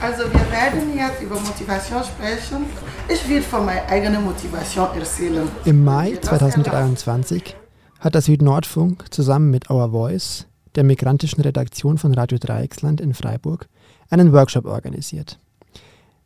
Also 0.00 0.22
wir 0.22 0.50
werden 0.50 0.96
jetzt 0.96 1.22
über 1.22 1.38
Motivation 1.38 2.02
sprechen. 2.02 2.64
Ich 3.06 3.28
will 3.28 3.42
von 3.42 3.66
meiner 3.66 3.86
eigenen 3.86 4.24
Motivation 4.24 4.88
erzählen. 4.96 5.46
Im 5.66 5.84
Mai 5.84 6.16
2023 6.16 7.54
hat 7.98 8.14
der 8.14 8.22
Südnordfunk 8.22 9.12
zusammen 9.12 9.50
mit 9.50 9.68
Our 9.68 9.90
Voice, 9.90 10.46
der 10.74 10.84
migrantischen 10.84 11.42
Redaktion 11.42 11.98
von 11.98 12.14
Radio 12.14 12.38
Dreiecksland 12.38 13.02
in 13.02 13.12
Freiburg, 13.12 13.68
einen 14.08 14.32
Workshop 14.32 14.64
organisiert. 14.64 15.38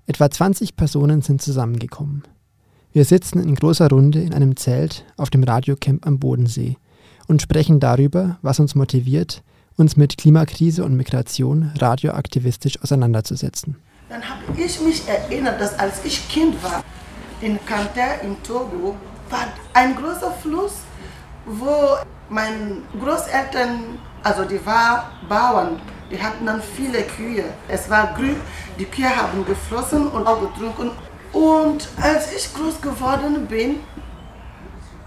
Etwa 0.07 0.31
20 0.31 0.77
Personen 0.77 1.23
sind 1.23 1.43
zusammengekommen. 1.43 2.23
Wir 2.93 3.05
sitzen 3.05 3.43
in 3.43 3.57
großer 3.57 3.89
Runde 3.89 4.21
in 4.21 4.33
einem 4.33 4.55
Zelt 4.55 5.05
auf 5.17 5.31
dem 5.31 5.43
Radiocamp 5.43 6.07
am 6.07 6.21
Bodensee 6.21 6.77
und 7.27 7.43
sprechen 7.43 7.81
darüber, 7.81 8.39
was 8.41 8.61
uns 8.61 8.77
motiviert, 8.77 9.43
uns 9.77 9.97
mit 9.97 10.17
Klimakrise 10.17 10.85
und 10.85 10.97
Migration 10.97 11.73
radioaktivistisch 11.79 12.83
auseinanderzusetzen. 12.83 13.77
Dann 14.09 14.23
habe 14.23 14.43
ich 14.57 14.81
mich 14.81 15.09
erinnert, 15.09 15.61
dass 15.61 15.79
als 15.79 16.05
ich 16.05 16.29
Kind 16.29 16.63
war, 16.63 16.83
in 17.41 17.59
Kanter 17.67 18.23
in 18.23 18.41
Togo, 18.43 18.97
war 19.31 19.47
ein 19.73 19.97
großer 19.97 20.33
Fluss, 20.43 20.75
wo 21.47 21.97
meine 22.29 22.79
Großeltern, 23.01 23.99
also 24.23 24.45
die 24.45 24.65
waren 24.65 25.05
Bauern, 25.29 25.81
die 26.11 26.23
hatten 26.23 26.47
dann 26.47 26.63
viele 26.63 27.03
Kühe. 27.03 27.45
Es 27.69 27.91
war 27.91 28.15
grün, 28.15 28.37
die 28.79 28.85
Kühe 28.85 29.09
haben 29.09 29.45
geflossen 29.45 30.09
und 30.09 30.27
auch 30.27 30.41
getrunken. 30.41 30.91
Und 31.33 31.89
als 32.01 32.33
ich 32.33 32.55
groß 32.55 32.81
geworden 32.81 33.47
bin, 33.47 33.81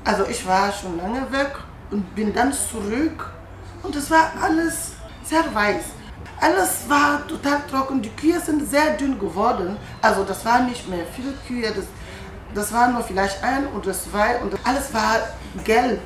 also 0.04 0.26
ich 0.30 0.46
war 0.46 0.72
schon 0.72 0.98
lange 0.98 1.32
weg 1.32 1.52
und 1.92 2.16
bin 2.16 2.34
dann 2.34 2.52
zurück 2.52 3.32
und 3.88 3.96
es 3.96 4.12
war 4.12 4.32
alles 4.42 4.92
sehr 5.24 5.44
weiß. 5.54 5.84
Alles 6.40 6.88
war 6.88 7.26
total 7.26 7.62
trocken, 7.70 8.02
die 8.02 8.10
Kühe 8.10 8.40
sind 8.40 8.70
sehr 8.70 8.98
dünn 8.98 9.18
geworden. 9.18 9.78
Also 10.02 10.24
das 10.24 10.46
waren 10.46 10.68
nicht 10.68 10.88
mehr 10.90 11.06
viele 11.16 11.34
Kühe, 11.48 11.74
das, 11.74 11.86
das 12.54 12.72
war 12.74 12.92
nur 12.92 13.02
vielleicht 13.02 13.42
ein 13.44 13.66
oder 13.68 13.94
zwei 13.94 14.40
und 14.42 14.54
alles 14.64 14.94
war 14.94 15.20
gelb. 15.64 16.02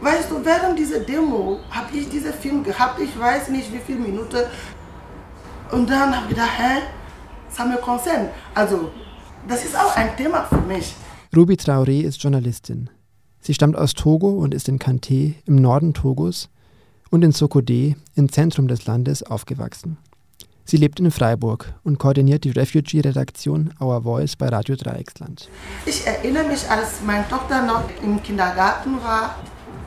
Weißt 0.00 0.30
du, 0.30 0.44
während 0.44 0.78
dieser 0.78 1.00
Demo 1.00 1.60
habe 1.70 1.96
ich 1.96 2.08
diesen 2.08 2.32
Film 2.32 2.64
gehabt, 2.64 2.98
ich 3.00 3.18
weiß 3.18 3.48
nicht 3.48 3.72
wie 3.72 3.78
viele 3.78 4.00
Minuten. 4.00 4.42
Und 5.70 5.90
dann 5.90 6.14
habe 6.14 6.26
ich 6.28 6.30
gedacht, 6.30 6.58
hä, 6.58 6.82
ça 7.54 7.66
me 7.66 7.76
concerne. 7.76 8.30
Also, 8.54 8.90
das 9.46 9.64
ist 9.64 9.76
auch 9.76 9.96
ein 9.96 10.16
Thema 10.16 10.44
für 10.44 10.60
mich. 10.60 10.94
Ruby 11.36 11.54
Traoré 11.54 12.02
ist 12.02 12.22
Journalistin. 12.22 12.90
Sie 13.40 13.54
stammt 13.54 13.76
aus 13.76 13.94
Togo 13.94 14.30
und 14.30 14.54
ist 14.54 14.68
in 14.68 14.78
Kanté 14.78 15.34
im 15.46 15.56
Norden 15.56 15.94
Togos 15.94 16.48
und 17.12 17.22
in 17.22 17.32
Sokodé 17.32 17.94
im 18.16 18.32
Zentrum 18.32 18.68
des 18.68 18.86
Landes 18.86 19.22
aufgewachsen. 19.22 19.98
Sie 20.64 20.78
lebt 20.78 20.98
in 20.98 21.10
Freiburg 21.10 21.74
und 21.84 21.98
koordiniert 21.98 22.44
die 22.44 22.52
Refugee-Redaktion 22.52 23.74
Our 23.80 24.02
Voice 24.02 24.34
bei 24.34 24.48
Radio 24.48 24.76
Dreiecksland. 24.76 25.50
Ich 25.84 26.06
erinnere 26.06 26.44
mich, 26.44 26.68
als 26.70 27.02
meine 27.04 27.28
Tochter 27.28 27.66
noch 27.66 27.84
im 28.02 28.22
Kindergarten 28.22 28.94
war, 29.02 29.36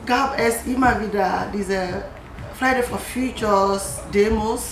gab 0.06 0.38
es 0.38 0.64
immer 0.66 1.00
wieder 1.00 1.46
diese 1.52 2.04
Friday 2.58 2.82
for 2.84 2.98
Futures 2.98 3.98
Demos 4.14 4.68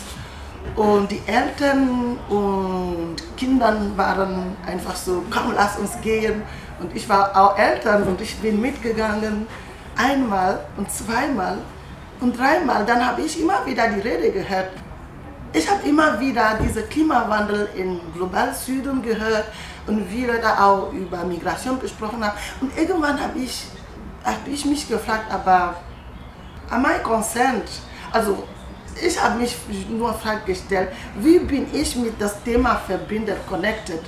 und 0.76 1.10
die 1.10 1.20
Eltern 1.26 2.18
und 2.28 3.16
Kinder 3.36 3.76
waren 3.96 4.56
einfach 4.64 4.94
so, 4.94 5.24
komm, 5.28 5.52
lass 5.56 5.76
uns 5.76 6.00
gehen. 6.02 6.42
Und 6.80 6.94
ich 6.94 7.08
war 7.08 7.36
auch 7.36 7.58
Eltern 7.58 8.04
und 8.04 8.20
ich 8.20 8.36
bin 8.36 8.60
mitgegangen, 8.60 9.46
einmal 9.96 10.60
und 10.76 10.90
zweimal 10.90 11.58
und 12.24 12.36
dreimal. 12.36 12.84
Dann 12.84 13.06
habe 13.06 13.22
ich 13.22 13.40
immer 13.40 13.64
wieder 13.66 13.88
die 13.88 14.00
Rede 14.00 14.32
gehört. 14.32 14.70
Ich 15.52 15.70
habe 15.70 15.86
immer 15.88 16.18
wieder 16.18 16.58
diesen 16.60 16.88
Klimawandel 16.88 17.68
im 17.76 18.00
globalen 18.12 18.54
Süden 18.54 19.02
gehört 19.02 19.44
und 19.86 20.10
wir 20.10 20.40
da 20.40 20.66
auch 20.66 20.92
über 20.92 21.24
Migration 21.24 21.78
gesprochen 21.78 22.24
haben. 22.24 22.36
Und 22.60 22.76
irgendwann 22.76 23.20
habe 23.20 23.38
ich, 23.38 23.66
hab 24.24 24.48
ich 24.48 24.64
mich 24.64 24.88
gefragt, 24.88 25.32
aber 25.32 25.76
am 26.70 26.84
I 26.84 27.00
concerned? 27.02 27.68
Also 28.10 28.42
ich 29.00 29.22
habe 29.22 29.38
mich 29.38 29.56
nur 29.88 30.12
Frage 30.14 30.40
gestellt, 30.46 30.88
wie 31.20 31.38
bin 31.38 31.66
ich 31.72 31.94
mit 31.94 32.14
das 32.18 32.42
Thema 32.42 32.76
verbindet, 32.76 33.38
connected? 33.48 34.00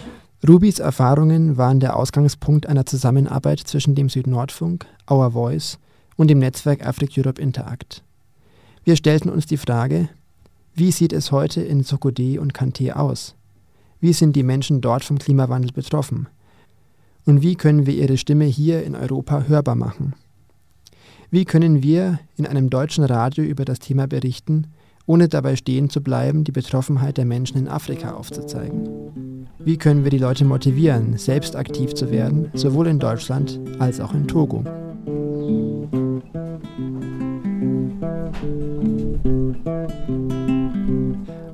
Rubis 0.46 0.78
Erfahrungen 0.78 1.56
waren 1.56 1.80
der 1.80 1.96
Ausgangspunkt 1.96 2.66
einer 2.66 2.86
Zusammenarbeit 2.86 3.60
zwischen 3.60 3.94
dem 3.94 4.08
Südnordfunk, 4.08 4.86
Our 5.10 5.32
Voice 5.32 5.78
und 6.16 6.28
dem 6.28 6.38
Netzwerk 6.38 6.84
Afrik 6.84 7.12
Europe 7.16 7.40
Interact. 7.40 8.02
Wir 8.86 8.94
stellten 8.94 9.30
uns 9.30 9.46
die 9.46 9.56
Frage, 9.56 10.08
wie 10.72 10.92
sieht 10.92 11.12
es 11.12 11.32
heute 11.32 11.60
in 11.60 11.82
Sokodé 11.82 12.38
und 12.38 12.54
Kanté 12.54 12.92
aus? 12.92 13.34
Wie 13.98 14.12
sind 14.12 14.36
die 14.36 14.44
Menschen 14.44 14.80
dort 14.80 15.02
vom 15.02 15.18
Klimawandel 15.18 15.72
betroffen? 15.72 16.28
Und 17.24 17.42
wie 17.42 17.56
können 17.56 17.86
wir 17.86 17.94
ihre 17.94 18.16
Stimme 18.16 18.44
hier 18.44 18.84
in 18.84 18.94
Europa 18.94 19.42
hörbar 19.48 19.74
machen? 19.74 20.14
Wie 21.32 21.44
können 21.44 21.82
wir 21.82 22.20
in 22.36 22.46
einem 22.46 22.70
deutschen 22.70 23.02
Radio 23.02 23.42
über 23.42 23.64
das 23.64 23.80
Thema 23.80 24.06
berichten, 24.06 24.68
ohne 25.04 25.28
dabei 25.28 25.56
stehen 25.56 25.90
zu 25.90 26.00
bleiben, 26.00 26.44
die 26.44 26.52
Betroffenheit 26.52 27.16
der 27.16 27.24
Menschen 27.24 27.58
in 27.58 27.66
Afrika 27.66 28.12
aufzuzeigen? 28.12 29.48
Wie 29.58 29.78
können 29.78 30.04
wir 30.04 30.12
die 30.12 30.18
Leute 30.18 30.44
motivieren, 30.44 31.18
selbst 31.18 31.56
aktiv 31.56 31.94
zu 31.94 32.12
werden, 32.12 32.52
sowohl 32.54 32.86
in 32.86 33.00
Deutschland 33.00 33.58
als 33.80 33.98
auch 33.98 34.14
in 34.14 34.28
Togo? 34.28 34.62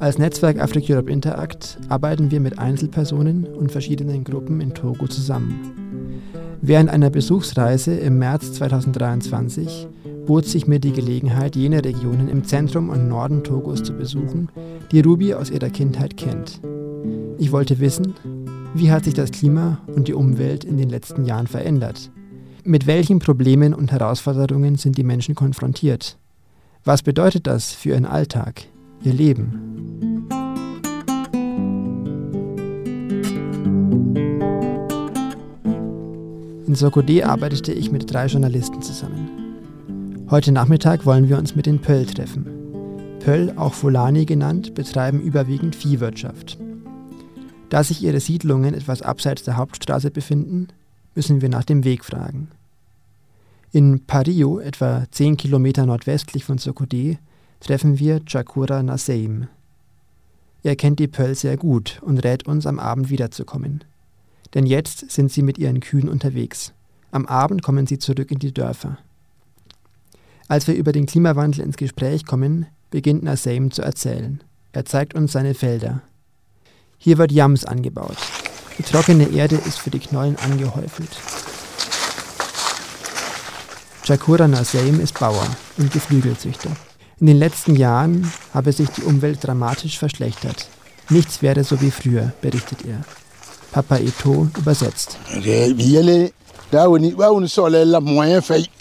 Als 0.00 0.18
Netzwerk 0.18 0.60
Africa 0.60 0.94
Europe 0.94 1.10
Interact 1.10 1.78
arbeiten 1.88 2.30
wir 2.30 2.40
mit 2.40 2.58
Einzelpersonen 2.58 3.46
und 3.46 3.70
verschiedenen 3.70 4.24
Gruppen 4.24 4.60
in 4.60 4.74
Togo 4.74 5.06
zusammen. 5.06 5.72
Während 6.60 6.90
einer 6.90 7.10
Besuchsreise 7.10 7.94
im 7.94 8.18
März 8.18 8.52
2023 8.54 9.88
bot 10.26 10.46
sich 10.46 10.66
mir 10.66 10.78
die 10.78 10.92
Gelegenheit, 10.92 11.56
jene 11.56 11.84
Regionen 11.84 12.28
im 12.28 12.44
Zentrum 12.44 12.88
und 12.88 13.08
Norden 13.08 13.42
Togos 13.42 13.82
zu 13.82 13.92
besuchen, 13.92 14.48
die 14.90 15.00
Ruby 15.00 15.34
aus 15.34 15.50
ihrer 15.50 15.70
Kindheit 15.70 16.16
kennt. 16.16 16.60
Ich 17.38 17.50
wollte 17.50 17.80
wissen, 17.80 18.14
wie 18.74 18.90
hat 18.90 19.04
sich 19.04 19.14
das 19.14 19.32
Klima 19.32 19.78
und 19.94 20.08
die 20.08 20.14
Umwelt 20.14 20.64
in 20.64 20.76
den 20.76 20.88
letzten 20.88 21.24
Jahren 21.24 21.46
verändert? 21.46 22.10
Mit 22.64 22.86
welchen 22.86 23.18
Problemen 23.18 23.74
und 23.74 23.90
Herausforderungen 23.90 24.76
sind 24.76 24.96
die 24.96 25.04
Menschen 25.04 25.34
konfrontiert? 25.34 26.16
Was 26.84 27.02
bedeutet 27.02 27.46
das 27.46 27.70
für 27.72 27.90
ihren 27.90 28.06
Alltag, 28.06 28.62
ihr 29.04 29.12
Leben? 29.12 30.26
In 36.66 36.74
Sokodé 36.74 37.24
arbeitete 37.24 37.72
ich 37.72 37.92
mit 37.92 38.12
drei 38.12 38.26
Journalisten 38.26 38.82
zusammen. 38.82 40.26
Heute 40.28 40.50
Nachmittag 40.50 41.06
wollen 41.06 41.28
wir 41.28 41.38
uns 41.38 41.54
mit 41.54 41.66
den 41.66 41.80
Pöll 41.80 42.04
treffen. 42.04 42.48
Pöll, 43.20 43.52
auch 43.56 43.74
Fulani 43.74 44.24
genannt, 44.24 44.74
betreiben 44.74 45.20
überwiegend 45.20 45.76
Viehwirtschaft. 45.76 46.58
Da 47.68 47.84
sich 47.84 48.02
ihre 48.02 48.18
Siedlungen 48.18 48.74
etwas 48.74 49.02
abseits 49.02 49.44
der 49.44 49.56
Hauptstraße 49.56 50.10
befinden, 50.10 50.66
müssen 51.14 51.42
wir 51.42 51.48
nach 51.48 51.64
dem 51.64 51.84
Weg 51.84 52.04
fragen. 52.04 52.48
In 53.74 54.04
Pario, 54.04 54.58
etwa 54.58 55.06
10 55.10 55.38
Kilometer 55.38 55.86
nordwestlich 55.86 56.44
von 56.44 56.58
Sokodé, 56.58 57.16
treffen 57.60 57.98
wir 57.98 58.20
Chakura 58.26 58.82
Naseim. 58.82 59.48
Er 60.62 60.76
kennt 60.76 60.98
die 60.98 61.08
Pöll 61.08 61.34
sehr 61.34 61.56
gut 61.56 61.98
und 62.02 62.18
rät 62.18 62.46
uns, 62.46 62.66
am 62.66 62.78
Abend 62.78 63.08
wiederzukommen. 63.08 63.82
Denn 64.52 64.66
jetzt 64.66 65.10
sind 65.10 65.32
sie 65.32 65.40
mit 65.40 65.56
ihren 65.56 65.80
Kühen 65.80 66.10
unterwegs. 66.10 66.74
Am 67.12 67.24
Abend 67.24 67.62
kommen 67.62 67.86
sie 67.86 67.96
zurück 67.96 68.30
in 68.30 68.40
die 68.40 68.52
Dörfer. 68.52 68.98
Als 70.48 70.66
wir 70.66 70.74
über 70.74 70.92
den 70.92 71.06
Klimawandel 71.06 71.64
ins 71.64 71.78
Gespräch 71.78 72.26
kommen, 72.26 72.66
beginnt 72.90 73.22
Naseim 73.22 73.70
zu 73.70 73.80
erzählen. 73.80 74.44
Er 74.72 74.84
zeigt 74.84 75.14
uns 75.14 75.32
seine 75.32 75.54
Felder. 75.54 76.02
Hier 76.98 77.16
wird 77.16 77.32
Yams 77.32 77.64
angebaut. 77.64 78.18
Die 78.76 78.82
trockene 78.82 79.30
Erde 79.30 79.56
ist 79.56 79.78
für 79.78 79.90
die 79.90 79.98
Knollen 79.98 80.36
angehäufelt. 80.36 81.16
Chakura 84.04 84.48
Naseim 84.48 85.00
ist 85.00 85.18
Bauer 85.18 85.46
und 85.78 85.92
Geflügelzüchter. 85.92 86.70
In 87.20 87.28
den 87.28 87.38
letzten 87.38 87.76
Jahren 87.76 88.30
habe 88.52 88.72
sich 88.72 88.88
die 88.90 89.02
Umwelt 89.02 89.38
dramatisch 89.42 89.96
verschlechtert. 89.96 90.66
Nichts 91.08 91.40
wäre 91.40 91.62
so 91.62 91.80
wie 91.80 91.92
früher, 91.92 92.32
berichtet 92.40 92.78
er. 92.84 93.02
Papa 93.70 93.98
Eto 93.98 94.48
übersetzt. 94.58 95.18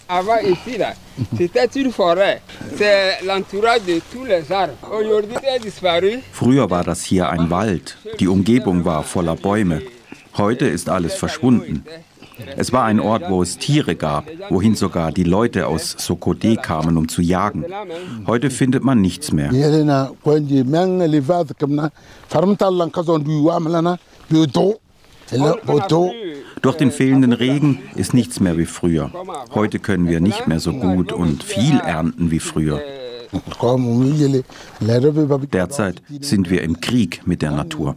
Avant 0.07 0.41
ici, 0.43 0.77
là, 0.77 0.93
c'était 1.37 1.69
une 1.79 1.91
forêt. 1.91 2.41
C'est 2.77 3.23
l'entourage 3.25 3.81
de 3.87 4.01
tous 4.11 4.25
les 4.25 4.51
arbres. 4.51 4.73
Aujourd'hui, 4.91 5.35
c'est 5.41 5.59
disparu. 5.63 6.19
Früher 6.33 6.69
war 6.69 6.83
das 6.83 7.03
hier 7.03 7.29
ein 7.29 7.49
Wald. 7.49 7.97
Die 8.19 8.27
Umgebung 8.27 8.83
war 8.83 9.03
voller 9.03 9.37
Bäume. 9.37 9.81
Heute 10.35 10.65
ist 10.65 10.89
alles 10.89 11.13
verschwunden. 11.15 11.85
Es 12.57 12.73
war 12.73 12.83
ein 12.85 12.99
Ort, 12.99 13.29
wo 13.29 13.41
es 13.41 13.57
Tiere 13.57 13.95
gab, 13.95 14.25
wohin 14.49 14.75
sogar 14.75 15.11
die 15.11 15.23
Leute 15.23 15.67
aus 15.67 15.95
Sokode 15.97 16.55
kamen, 16.55 16.97
um 16.97 17.07
zu 17.07 17.21
jagen. 17.21 17.65
Heute 18.27 18.49
findet 18.49 18.83
man 18.83 19.01
nichts 19.01 19.31
mehr. 19.31 19.51
Durch 26.61 26.77
den 26.77 26.91
fehlenden 26.91 27.33
Regen 27.33 27.79
ist 27.95 28.13
nichts 28.13 28.39
mehr 28.39 28.57
wie 28.57 28.65
früher. 28.65 29.11
Heute 29.53 29.79
können 29.79 30.07
wir 30.07 30.19
nicht 30.19 30.47
mehr 30.47 30.59
so 30.59 30.73
gut 30.73 31.11
und 31.11 31.43
viel 31.43 31.79
ernten 31.79 32.31
wie 32.31 32.39
früher. 32.39 32.81
Derzeit 35.53 36.01
sind 36.19 36.49
wir 36.49 36.63
im 36.63 36.81
Krieg 36.81 37.21
mit 37.25 37.41
der 37.41 37.51
Natur. 37.51 37.95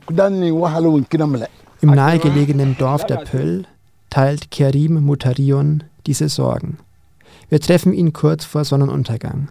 Im 1.81 1.91
nahegelegenen 1.91 2.77
Dorf 2.79 3.05
der 3.07 3.17
Pöll 3.17 3.67
teilt 4.15 4.53
Kerim 4.53 5.05
Mutarion 5.05 5.83
diese 6.07 6.29
Sorgen. 6.29 6.79
Wir 7.49 7.61
treffen 7.61 7.93
ihn 7.93 8.13
kurz 8.13 8.45
vor 8.45 8.65
Sonnenuntergang. 8.65 9.49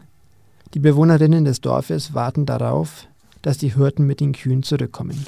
Die 0.74 0.80
Bewohnerinnen 0.80 1.44
des 1.44 1.60
Dorfes 1.60 2.14
warten 2.14 2.46
darauf, 2.46 3.08
dass 3.42 3.58
die 3.58 3.76
Hirten 3.76 4.08
mit 4.08 4.22
den 4.22 4.32
Kühen 4.32 4.64
zurückkommen. 4.64 5.22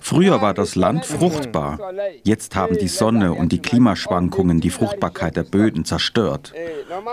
Früher 0.00 0.42
war 0.42 0.54
das 0.54 0.74
Land 0.74 1.06
fruchtbar. 1.06 1.78
Jetzt 2.24 2.56
haben 2.56 2.76
die 2.76 2.88
Sonne 2.88 3.34
und 3.34 3.52
die 3.52 3.62
Klimaschwankungen 3.62 4.60
die 4.60 4.70
Fruchtbarkeit 4.70 5.36
der 5.36 5.44
Böden 5.44 5.84
zerstört. 5.84 6.52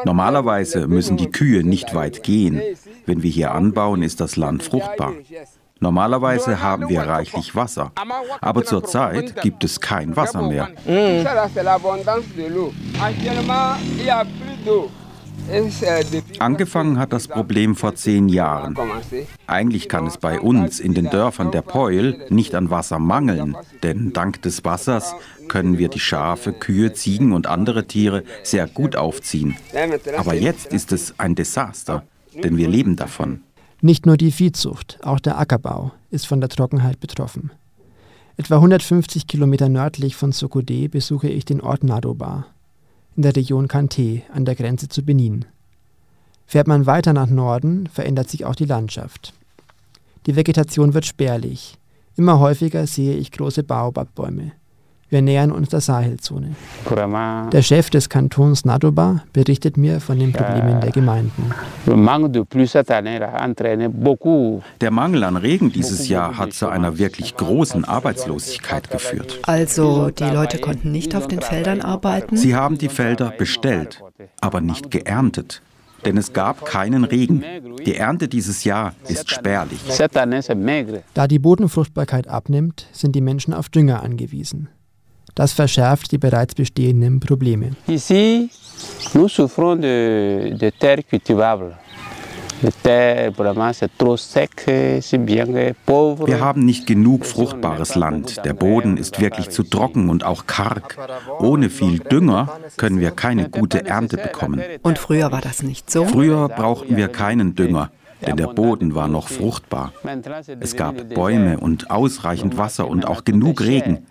Normalerweise 0.06 0.88
müssen 0.88 1.18
die 1.18 1.29
Kühe 1.29 1.63
nicht 1.63 1.94
weit 1.94 2.24
gehen. 2.24 2.62
Wenn 3.06 3.21
wir 3.21 3.29
hier 3.29 3.51
anbauen, 3.51 4.01
ist 4.01 4.19
das 4.21 4.38
Land 4.38 4.63
fruchtbar. 4.63 5.13
Normalerweise 5.79 6.62
haben 6.62 6.89
wir 6.89 7.01
reichlich 7.01 7.56
Wasser, 7.56 7.91
aber 8.41 8.63
zurzeit 8.63 9.41
gibt 9.41 9.63
es 9.63 9.79
kein 9.79 10.15
Wasser 10.15 10.41
mehr. 10.41 10.69
Angefangen 16.39 17.00
hat 17.00 17.13
das 17.13 17.27
Problem 17.27 17.75
vor 17.75 17.95
zehn 17.95 18.27
Jahren. 18.27 18.75
Eigentlich 19.45 19.88
kann 19.88 20.07
es 20.07 20.18
bei 20.18 20.39
uns 20.39 20.79
in 20.79 20.94
den 20.94 21.09
Dörfern 21.09 21.51
der 21.51 21.62
Peul 21.62 22.25
nicht 22.29 22.53
an 22.56 22.69
Wasser 22.69 23.00
mangeln, 23.00 23.56
denn 23.83 24.12
dank 24.13 24.41
des 24.41 24.65
Wassers 24.65 25.15
können 25.47 25.77
wir 25.77 25.88
die 25.88 26.00
Schafe, 26.00 26.51
Kühe, 26.51 26.94
Ziegen 26.94 27.31
und 27.31 27.47
andere 27.47 27.85
Tiere 27.88 28.24
sehr 28.44 28.68
gut 28.68 28.95
aufziehen. 28.95 29.56
Aber 30.18 30.33
jetzt 30.33 30.74
ist 30.74 30.91
es 30.91 31.13
ein 31.18 31.35
Desaster, 31.35 32.03
denn 32.33 32.57
wir 32.57 32.68
leben 32.68 32.95
davon. 32.95 33.41
Nicht 33.88 34.06
nur 34.06 34.18
die 34.18 34.34
Viehzucht, 34.34 35.00
auch 35.01 35.22
der 35.22 35.39
Ackerbau 35.39 35.94
ist 36.10 36.28
von 36.28 36.42
der 36.42 36.50
Trockenheit 36.50 37.00
betroffen. 37.00 37.51
Etwa 38.36 38.56
150 38.56 39.28
Kilometer 39.28 39.69
nördlich 39.69 40.18
von 40.18 40.34
Sokode 40.34 40.89
besuche 40.89 41.30
ich 41.30 41.45
den 41.45 41.62
Ort 41.62 41.86
Nadoba 41.86 42.48
in 43.16 43.22
der 43.22 43.34
Region 43.34 43.69
Kante 43.69 44.24
an 44.34 44.44
der 44.44 44.56
Grenze 44.56 44.89
zu 44.89 45.04
Benin. 45.04 45.45
Fährt 46.45 46.68
man 46.68 46.86
weiter 46.86 47.13
nach 47.13 47.30
Norden, 47.30 47.88
verändert 47.88 48.30
sich 48.30 48.44
auch 48.44 48.56
die 48.56 48.66
Landschaft. 48.66 49.34
Die 50.25 50.36
Vegetation 50.36 50.94
wird 50.94 51.06
spärlich. 51.06 51.78
Immer 52.18 52.42
häufiger 52.42 52.88
sehe 52.88 53.16
ich 53.16 53.31
große 53.31 53.63
Baobabbäume. 53.63 54.51
Wir 55.09 55.21
nähern 55.21 55.51
uns 55.51 55.69
der 55.69 55.80
Sahelzone. 55.80 56.56
Der 56.89 57.62
Chef 57.62 57.89
des 57.89 58.09
Kantons 58.09 58.65
Nadoba 58.65 59.24
berichtet 59.31 59.77
mir 59.77 60.01
von 60.01 60.19
den 60.19 60.33
Problemen 60.33 60.81
der 60.81 60.92
Gemeinden. 60.92 61.51
Der 64.81 64.92
Mangel 64.92 65.24
an 65.24 65.38
Regen 65.38 65.71
dieses 65.71 66.09
Jahr 66.09 66.38
hat 66.38 66.51
zu 66.51 66.68
einer 66.68 66.98
wirklich 66.98 67.38
großen 67.38 67.86
Arbeitslosigkeit 67.86 68.89
geführt. 68.89 69.39
Also 69.44 70.09
die 70.09 70.25
Leute 70.25 70.59
konnten 70.59 70.92
nicht 70.92 71.15
auf 71.15 71.27
den 71.27 71.42
Feldern 71.42 71.80
arbeiten? 71.80 72.36
Sie 72.36 72.56
haben 72.56 72.77
die 72.77 72.89
Felder 72.89 73.31
bestellt, 73.38 74.03
aber 74.42 74.60
nicht 74.60 74.92
geerntet. 74.92 75.62
Denn 76.06 76.18
es 76.18 76.33
gab 76.33 76.65
keinen 76.65 77.06
Regen. 77.06 77.44
Die 77.86 77.95
Ernte 77.95 78.27
dieses 78.27 78.63
Jahr 78.65 78.94
ist 79.07 79.31
spärlich. 79.31 79.80
Da 81.13 81.27
die 81.27 81.39
Bodenfruchtbarkeit 81.39 82.27
abnimmt, 82.27 82.88
sind 82.92 83.15
die 83.15 83.21
Menschen 83.21 83.53
auf 83.53 83.69
Dünger 83.69 84.03
angewiesen. 84.03 84.69
Das 85.38 85.54
verschärft 85.54 86.12
die 86.12 86.18
bereits 86.18 86.56
bestehenden 86.56 87.19
Probleme. 87.19 87.74
Ici, 87.88 88.50
nous 89.13 89.31
souffrons 89.31 89.80
de, 89.80 90.56
de 90.57 90.72
terre 90.72 91.04
cultivable. 91.04 91.78
Wir 96.25 96.39
haben 96.39 96.66
nicht 96.66 96.88
genug 96.88 97.24
fruchtbares 97.24 97.94
Land. 97.94 98.44
Der 98.45 98.54
Boden 98.56 98.98
ist 98.98 99.19
wirklich 99.22 99.51
zu 99.51 99.62
trocken 99.62 100.10
und 100.10 100.25
auch 100.25 100.48
karg. 100.48 100.98
Ohne 101.39 101.69
viel 101.69 102.00
Dünger 102.00 102.57
können 102.78 103.00
wir 103.00 103.12
keine 103.12 103.48
gute 103.51 103.86
Ernte 103.86 104.18
bekommen. 104.18 104.60
Und 104.81 104.98
früher 104.98 105.31
war 105.31 105.42
das 105.42 105.62
nicht 105.62 105.92
so? 105.92 106.06
Früher 106.06 106.50
brauchten 106.50 106.98
wir 106.98 107.10
keinen 107.10 107.54
Dünger 107.54 107.92
denn 108.25 108.36
der 108.36 108.48
Boden 108.48 108.95
war 108.95 109.07
noch 109.07 109.28
fruchtbar. 109.30 109.94
Es 110.60 110.75
gab 110.75 111.13
Bäume 111.13 111.60
und 111.60 111.92
ausreichend 111.92 112.57
Wasser 112.57 112.88
und 112.88 113.06
auch 113.06 113.24
genug 113.24 113.62
Regen. 113.62 114.06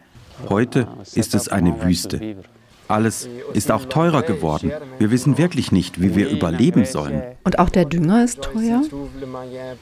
Heute 0.49 0.89
ist 1.15 1.35
es 1.35 1.49
eine 1.49 1.83
Wüste. 1.83 2.37
Alles 2.89 3.29
ist 3.53 3.73
auch 3.73 3.87
teurer 3.87 4.23
geworden. 4.23 4.71
Wir 4.99 5.11
wissen 5.11 5.39
wirklich 5.39 5.73
nicht, 5.73 6.01
wie 6.01 6.15
wir 6.15 6.29
überleben 6.29 6.85
sollen. 6.85 7.23
Und 7.43 7.59
auch 7.59 7.69
der 7.69 7.85
Dünger 7.85 8.23
ist 8.23 8.43
teuer? 8.43 8.83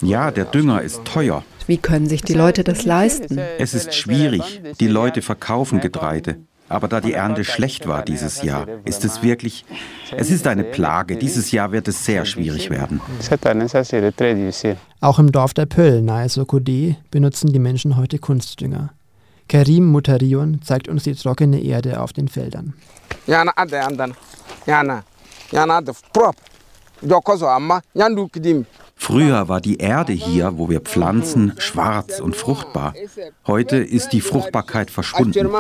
Ja, 0.01 0.31
der 0.31 0.47
Dünger 0.47 0.81
ist 0.81 1.05
teuer. 1.05 1.45
Wie 1.67 1.77
können 1.77 2.09
sich 2.09 2.23
die 2.23 2.35
Leute 2.35 2.65
das 2.65 2.85
leisten? 2.85 3.39
Es 3.59 3.75
ist 3.75 3.95
schwierig. 3.95 4.63
Die 4.81 4.89
Leute 4.89 5.23
verkaufen 5.23 5.81
Getreide. 5.81 6.39
Aber 6.69 6.89
da 6.89 7.01
die 7.01 7.13
Ernte 7.13 7.45
schlecht 7.45 7.87
war 7.87 8.03
dieses 8.03 8.43
Jahr, 8.43 8.67
ist 8.87 9.05
es 9.05 9.23
wirklich, 9.23 9.67
es 10.17 10.31
ist 10.31 10.47
eine 10.47 10.65
Plage. 10.65 11.17
Dieses 11.17 11.53
Jahr 11.53 11.73
wird 11.73 11.89
es 11.89 12.07
sehr 12.07 12.25
schwierig 12.25 12.71
werden. 12.71 13.01
Auch 15.01 15.19
im 15.19 15.31
Dorf 15.31 15.53
der 15.53 15.67
Pöll 15.67 16.01
nahe 16.01 16.29
Sokode 16.31 16.97
benutzen 17.11 17.53
die 17.53 17.59
Menschen 17.59 17.97
heute 17.97 18.19
Kunstdünger. 18.19 18.95
Karim 19.49 19.87
Mutarion 19.87 20.61
zeigt 20.63 20.89
uns 20.89 21.05
die 21.05 21.15
trockene 21.15 21.63
Erde 21.63 22.01
auf 22.01 22.13
den 22.13 22.29
Feldern. 22.29 22.75
Früher 28.97 29.49
war 29.49 29.61
die 29.61 29.77
Erde 29.77 30.13
hier, 30.13 30.57
wo 30.57 30.71
wir 30.71 30.81
pflanzen, 30.81 31.53
schwarz 31.59 32.21
und 32.21 32.37
fruchtbar. 32.37 32.95
Heute 33.47 33.77
ist 33.77 34.11
die 34.11 34.21
Fruchtbarkeit 34.21 34.91
verschwunden. 34.91 35.51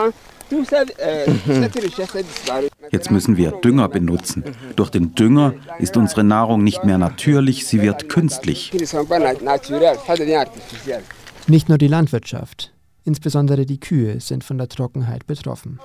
Jetzt 2.90 3.10
müssen 3.10 3.36
wir 3.36 3.50
Dünger 3.52 3.88
benutzen. 3.88 4.44
Durch 4.76 4.90
den 4.90 5.14
Dünger 5.14 5.54
ist 5.78 5.96
unsere 5.96 6.24
Nahrung 6.24 6.64
nicht 6.64 6.84
mehr 6.84 6.98
natürlich, 6.98 7.66
sie 7.66 7.82
wird 7.82 8.08
künstlich. 8.08 8.72
Nicht 11.46 11.68
nur 11.68 11.78
die 11.78 11.88
Landwirtschaft. 11.88 12.73
Insbesondere 13.04 13.66
die 13.66 13.78
Kühe 13.78 14.20
sind 14.20 14.44
von 14.44 14.56
der 14.58 14.68
Trockenheit 14.68 15.26
betroffen. 15.26 15.78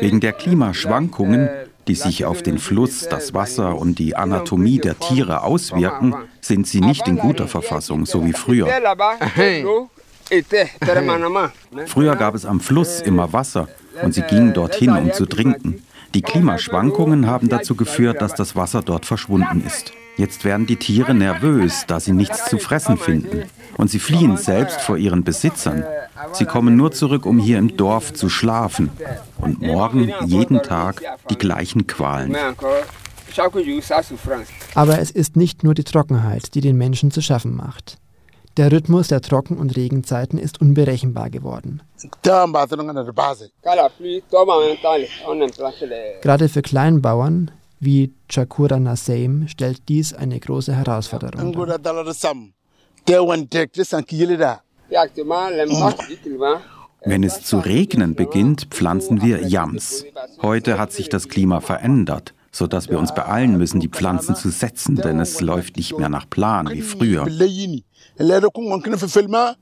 Wegen 0.00 0.20
der 0.20 0.32
Klimaschwankungen, 0.32 1.50
die 1.86 1.94
sich 1.94 2.24
auf 2.24 2.42
den 2.42 2.58
Fluss, 2.58 3.08
das 3.08 3.34
Wasser 3.34 3.76
und 3.76 3.98
die 3.98 4.16
Anatomie 4.16 4.78
der 4.78 4.98
Tiere 4.98 5.42
auswirken, 5.42 6.14
sind 6.40 6.66
sie 6.66 6.80
nicht 6.80 7.06
in 7.06 7.18
guter 7.18 7.46
Verfassung, 7.46 8.06
so 8.06 8.24
wie 8.24 8.32
früher. 8.32 8.68
Früher 11.86 12.16
gab 12.16 12.34
es 12.34 12.46
am 12.46 12.60
Fluss 12.60 13.00
immer 13.00 13.32
Wasser 13.32 13.68
und 14.02 14.14
sie 14.14 14.22
gingen 14.22 14.54
dorthin, 14.54 14.90
um 14.96 15.12
zu 15.12 15.26
trinken. 15.26 15.82
Die 16.14 16.22
Klimaschwankungen 16.22 17.26
haben 17.26 17.48
dazu 17.48 17.74
geführt, 17.74 18.20
dass 18.20 18.34
das 18.34 18.54
Wasser 18.56 18.82
dort 18.82 19.06
verschwunden 19.06 19.62
ist. 19.66 19.92
Jetzt 20.16 20.44
werden 20.44 20.66
die 20.66 20.76
Tiere 20.76 21.14
nervös, 21.14 21.84
da 21.86 21.98
sie 21.98 22.12
nichts 22.12 22.44
zu 22.50 22.58
fressen 22.58 22.98
finden. 22.98 23.44
Und 23.78 23.90
sie 23.90 23.98
fliehen 23.98 24.36
selbst 24.36 24.82
vor 24.82 24.98
ihren 24.98 25.24
Besitzern. 25.24 25.84
Sie 26.32 26.44
kommen 26.44 26.76
nur 26.76 26.92
zurück, 26.92 27.24
um 27.24 27.38
hier 27.38 27.58
im 27.58 27.76
Dorf 27.76 28.12
zu 28.12 28.28
schlafen. 28.28 28.90
Und 29.38 29.62
morgen, 29.62 30.12
jeden 30.26 30.62
Tag, 30.62 31.02
die 31.30 31.38
gleichen 31.38 31.86
Qualen. 31.86 32.36
Aber 34.74 34.98
es 34.98 35.10
ist 35.10 35.36
nicht 35.36 35.64
nur 35.64 35.72
die 35.72 35.84
Trockenheit, 35.84 36.54
die 36.54 36.60
den 36.60 36.76
Menschen 36.76 37.10
zu 37.10 37.22
schaffen 37.22 37.56
macht. 37.56 37.98
Der 38.58 38.70
Rhythmus 38.70 39.08
der 39.08 39.22
Trocken- 39.22 39.56
und 39.56 39.76
Regenzeiten 39.76 40.38
ist 40.38 40.60
unberechenbar 40.60 41.30
geworden. 41.30 41.82
Gerade 46.22 46.48
für 46.48 46.62
Kleinbauern 46.62 47.50
wie 47.80 48.12
Chakura 48.28 48.78
Nasseim 48.78 49.48
stellt 49.48 49.88
dies 49.88 50.12
eine 50.14 50.38
große 50.38 50.74
Herausforderung 50.74 51.52
dar. 54.36 54.62
Wenn 57.04 57.24
es 57.24 57.42
zu 57.42 57.58
regnen 57.58 58.14
beginnt, 58.14 58.66
pflanzen 58.70 59.22
wir 59.22 59.40
Yams. 59.48 60.04
Heute 60.42 60.78
hat 60.78 60.92
sich 60.92 61.08
das 61.08 61.28
Klima 61.28 61.60
verändert. 61.60 62.34
Sodass 62.52 62.90
wir 62.90 62.98
uns 62.98 63.14
beeilen 63.14 63.56
müssen, 63.56 63.80
die 63.80 63.88
Pflanzen 63.88 64.36
zu 64.36 64.50
setzen, 64.50 64.96
denn 64.96 65.18
es 65.18 65.40
läuft 65.40 65.76
nicht 65.76 65.98
mehr 65.98 66.10
nach 66.10 66.28
Plan 66.28 66.68
wie 66.70 66.82
früher. 66.82 67.26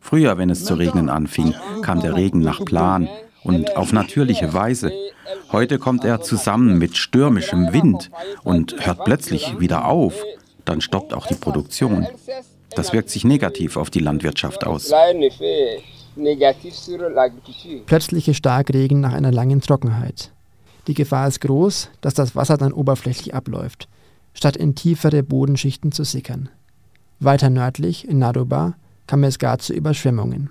Früher, 0.01 0.39
wenn 0.39 0.51
es 0.51 0.65
zu 0.65 0.75
regnen 0.75 1.09
anfing, 1.09 1.55
kam 1.83 2.01
der 2.01 2.17
Regen 2.17 2.41
nach 2.41 2.65
Plan 2.65 3.09
und 3.45 3.77
auf 3.77 3.93
natürliche 3.93 4.53
Weise. 4.53 4.93
Heute 5.53 5.79
kommt 5.79 6.05
er 6.05 6.21
zusammen 6.21 6.79
mit 6.79 6.97
stürmischem 6.97 7.73
Wind 7.73 8.11
und 8.43 8.85
hört 8.85 9.05
plötzlich 9.05 9.61
wieder 9.61 9.87
auf. 9.87 10.15
Dann 10.65 10.81
stoppt 10.81 11.15
auch 11.15 11.27
die 11.27 11.35
Produktion. 11.35 12.07
Das 12.71 12.93
wirkt 12.93 13.11
sich 13.11 13.25
negativ 13.25 13.77
auf 13.77 13.91
die 13.91 14.01
Landwirtschaft 14.01 14.67
aus. 14.67 14.93
Plötzliche 17.87 18.35
Starkregen 18.35 19.01
nach 19.01 19.13
einer 19.13 19.33
langen 19.33 19.61
Trockenheit. 19.61 20.33
Die 20.91 20.95
Gefahr 20.95 21.29
ist 21.29 21.41
groß, 21.43 21.89
dass 22.01 22.15
das 22.15 22.35
Wasser 22.35 22.57
dann 22.57 22.73
oberflächlich 22.73 23.33
abläuft, 23.33 23.87
statt 24.35 24.57
in 24.57 24.75
tiefere 24.75 25.23
Bodenschichten 25.23 25.93
zu 25.93 26.03
sickern. 26.03 26.49
Weiter 27.21 27.49
nördlich, 27.49 28.09
in 28.09 28.19
Nadoba, 28.19 28.75
kam 29.07 29.23
es 29.23 29.39
gar 29.39 29.61
zu 29.61 29.73
Überschwemmungen. 29.73 30.51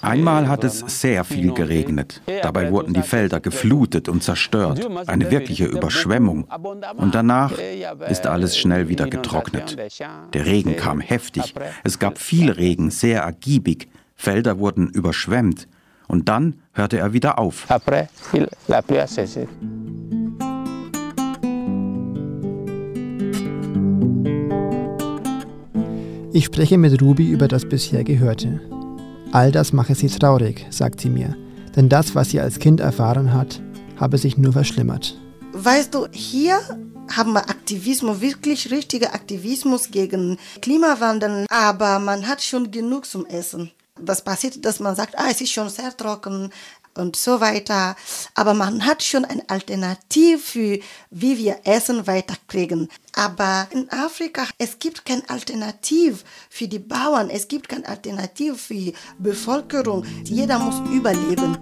Einmal 0.00 0.48
hat 0.48 0.64
es 0.64 0.78
sehr 0.86 1.24
viel 1.24 1.52
geregnet. 1.52 2.22
Dabei 2.42 2.70
wurden 2.70 2.94
die 2.94 3.02
Felder 3.02 3.40
geflutet 3.40 4.08
und 4.08 4.22
zerstört. 4.22 4.80
Eine 5.06 5.30
wirkliche 5.30 5.66
Überschwemmung. 5.66 6.46
Und 6.96 7.14
danach 7.14 7.52
ist 8.08 8.26
alles 8.26 8.56
schnell 8.56 8.88
wieder 8.88 9.08
getrocknet. 9.08 9.76
Der 10.32 10.46
Regen 10.46 10.76
kam 10.76 11.00
heftig. 11.00 11.54
Es 11.84 11.98
gab 11.98 12.16
viel 12.16 12.50
Regen, 12.50 12.90
sehr 12.90 13.20
ergiebig. 13.20 13.88
Felder 14.16 14.58
wurden 14.58 14.88
überschwemmt. 14.88 15.68
Und 16.08 16.28
dann 16.28 16.60
hörte 16.72 16.98
er 16.98 17.12
wieder 17.12 17.38
auf. 17.38 17.66
Ich 26.32 26.44
spreche 26.44 26.76
mit 26.78 27.00
Ruby 27.00 27.30
über 27.30 27.48
das 27.48 27.68
bisher 27.68 28.04
Gehörte. 28.04 28.60
All 29.32 29.50
das 29.52 29.72
mache 29.72 29.94
sie 29.94 30.08
traurig, 30.08 30.66
sagt 30.70 31.00
sie 31.00 31.10
mir, 31.10 31.36
denn 31.74 31.88
das, 31.88 32.14
was 32.14 32.30
sie 32.30 32.40
als 32.40 32.58
Kind 32.58 32.80
erfahren 32.80 33.32
hat, 33.32 33.60
habe 33.96 34.18
sich 34.18 34.36
nur 34.36 34.52
verschlimmert. 34.52 35.18
Weißt 35.52 35.94
du, 35.94 36.06
hier 36.12 36.58
haben 37.14 37.32
wir 37.32 37.48
Aktivismus, 37.48 38.20
wirklich 38.20 38.70
richtiger 38.70 39.14
Aktivismus 39.14 39.90
gegen 39.90 40.36
Klimawandel, 40.60 41.46
aber 41.48 41.98
man 41.98 42.28
hat 42.28 42.42
schon 42.42 42.70
genug 42.70 43.06
zum 43.06 43.24
Essen. 43.26 43.70
Das 43.98 44.22
passiert, 44.22 44.64
dass 44.64 44.80
man 44.80 44.94
sagt, 44.94 45.18
ah, 45.18 45.28
es 45.30 45.40
ist 45.40 45.52
schon 45.52 45.70
sehr 45.70 45.96
trocken, 45.96 46.52
und 46.96 47.16
so 47.16 47.40
weiter. 47.40 47.96
Aber 48.34 48.54
man 48.54 48.84
hat 48.84 49.02
schon 49.02 49.24
eine 49.24 49.48
Alternative 49.48 50.38
für, 50.38 50.78
wie 51.10 51.38
wir 51.38 51.60
Essen 51.64 52.06
weiterkriegen. 52.06 52.88
Aber 53.14 53.66
in 53.70 53.90
Afrika, 53.90 54.44
es 54.58 54.78
gibt 54.78 55.04
keine 55.04 55.28
Alternative 55.28 56.18
für 56.50 56.68
die 56.68 56.78
Bauern, 56.78 57.30
es 57.30 57.48
gibt 57.48 57.68
keine 57.68 57.86
Alternative 57.86 58.56
für 58.56 58.74
die 58.74 58.94
Bevölkerung. 59.18 60.04
Jeder 60.24 60.58
muss 60.58 60.80
überleben. 60.90 61.56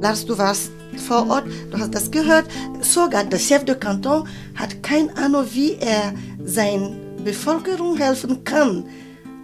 Lars, 0.00 0.24
du 0.24 0.36
warst 0.36 0.70
vor 1.06 1.28
Ort, 1.28 1.46
du 1.70 1.78
hast 1.78 1.94
das 1.94 2.10
gehört. 2.10 2.46
Sogar 2.80 3.24
der 3.24 3.38
Chef 3.38 3.64
de 3.64 3.74
Canton 3.74 4.26
hat 4.56 4.82
keine 4.82 5.14
Ahnung, 5.16 5.46
wie 5.52 5.74
er 5.74 6.14
seiner 6.42 6.99
Bevölkerung 7.20 7.96
helfen 7.96 8.44
kann 8.44 8.84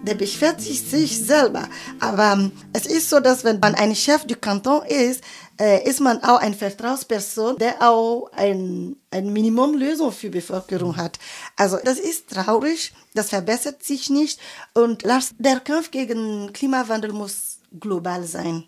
der 0.07 0.15
beschwert 0.15 0.61
sich, 0.61 0.81
selber. 1.19 1.67
Aber 1.99 2.33
ähm, 2.33 2.51
es 2.73 2.85
ist 2.85 3.09
so, 3.09 3.19
dass 3.19 3.43
wenn 3.43 3.59
man 3.59 3.75
ein 3.75 3.95
Chef 3.95 4.25
du 4.25 4.35
Kanton 4.35 4.85
ist, 4.85 5.21
äh, 5.59 5.83
ist 5.87 5.99
man 5.99 6.23
auch 6.23 6.39
eine 6.39 6.55
Vertrauensperson, 6.55 7.57
der 7.57 7.81
auch 7.81 8.29
ein, 8.33 8.95
ein 9.11 9.33
Minimumlösung 9.33 10.11
für 10.11 10.27
die 10.29 10.39
Bevölkerung 10.39 10.95
hat. 10.95 11.19
Also 11.55 11.77
das 11.83 11.99
ist 11.99 12.29
traurig, 12.29 12.93
das 13.13 13.29
verbessert 13.29 13.83
sich 13.83 14.09
nicht. 14.09 14.39
Und 14.73 15.03
der 15.39 15.59
Kampf 15.59 15.91
gegen 15.91 16.53
Klimawandel 16.53 17.11
muss 17.11 17.59
global 17.79 18.23
sein, 18.23 18.63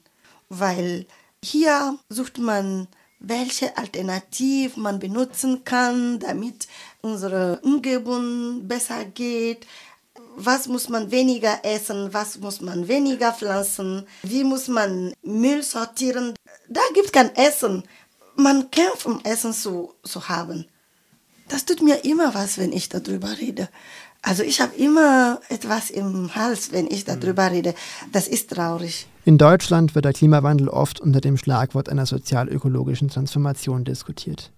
weil 0.49 1.05
hier 1.41 1.97
sucht 2.09 2.37
man 2.37 2.87
welche 3.19 3.77
Alternative 3.77 4.79
man 4.79 4.99
benutzen 4.99 5.65
kann, 5.65 6.19
damit 6.19 6.67
unsere 7.01 7.59
Umgebung 7.63 8.67
besser 8.67 9.05
geht 9.05 9.65
was 10.39 10.67
muss 10.67 10.89
man 10.89 11.11
weniger 11.11 11.59
essen, 11.63 12.13
was 12.13 12.39
muss 12.39 12.61
man 12.61 12.87
weniger 12.87 13.33
pflanzen, 13.33 14.05
wie 14.23 14.43
muss 14.43 14.67
man 14.67 15.13
Müll 15.21 15.63
sortieren. 15.63 16.33
Da 16.69 16.81
gibt 16.93 17.07
es 17.07 17.11
kein 17.11 17.35
Essen. 17.35 17.83
Man 18.35 18.71
kämpft, 18.71 19.05
um 19.05 19.19
Essen 19.23 19.53
zu, 19.53 19.93
zu 20.03 20.29
haben. 20.29 20.65
Das 21.49 21.65
tut 21.65 21.81
mir 21.81 22.05
immer 22.05 22.33
was, 22.33 22.57
wenn 22.57 22.71
ich 22.71 22.89
darüber 22.89 23.37
rede. 23.37 23.69
Also 24.21 24.43
ich 24.43 24.61
habe 24.61 24.75
immer 24.75 25.39
etwas 25.49 25.89
im 25.89 26.35
Hals, 26.35 26.71
wenn 26.71 26.87
ich 26.87 27.05
darüber 27.05 27.49
mhm. 27.49 27.55
rede. 27.55 27.75
Das 28.11 28.27
ist 28.27 28.51
traurig. 28.51 29.07
In 29.25 29.37
Deutschland 29.37 29.95
wird 29.95 30.05
der 30.05 30.13
Klimawandel 30.13 30.69
oft 30.69 30.99
unter 30.99 31.21
dem 31.21 31.37
Schlagwort 31.37 31.89
einer 31.89 32.05
sozial-ökologischen 32.05 33.09
Transformation 33.09 33.83
diskutiert. 33.83 34.51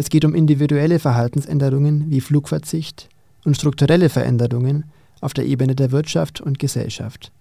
Es 0.00 0.08
geht 0.08 0.24
um 0.24 0.34
individuelle 0.34 0.98
Verhaltensänderungen 0.98 2.06
wie 2.08 2.22
Flugverzicht, 2.22 3.10
und 3.44 3.58
strukturelle 3.58 4.08
Veränderungen 4.08 4.84
auf 5.20 5.34
der 5.34 5.44
Ebene 5.44 5.74
der 5.74 5.92
Wirtschaft 5.92 6.40
und 6.40 6.58
Gesellschaft. 6.58 7.32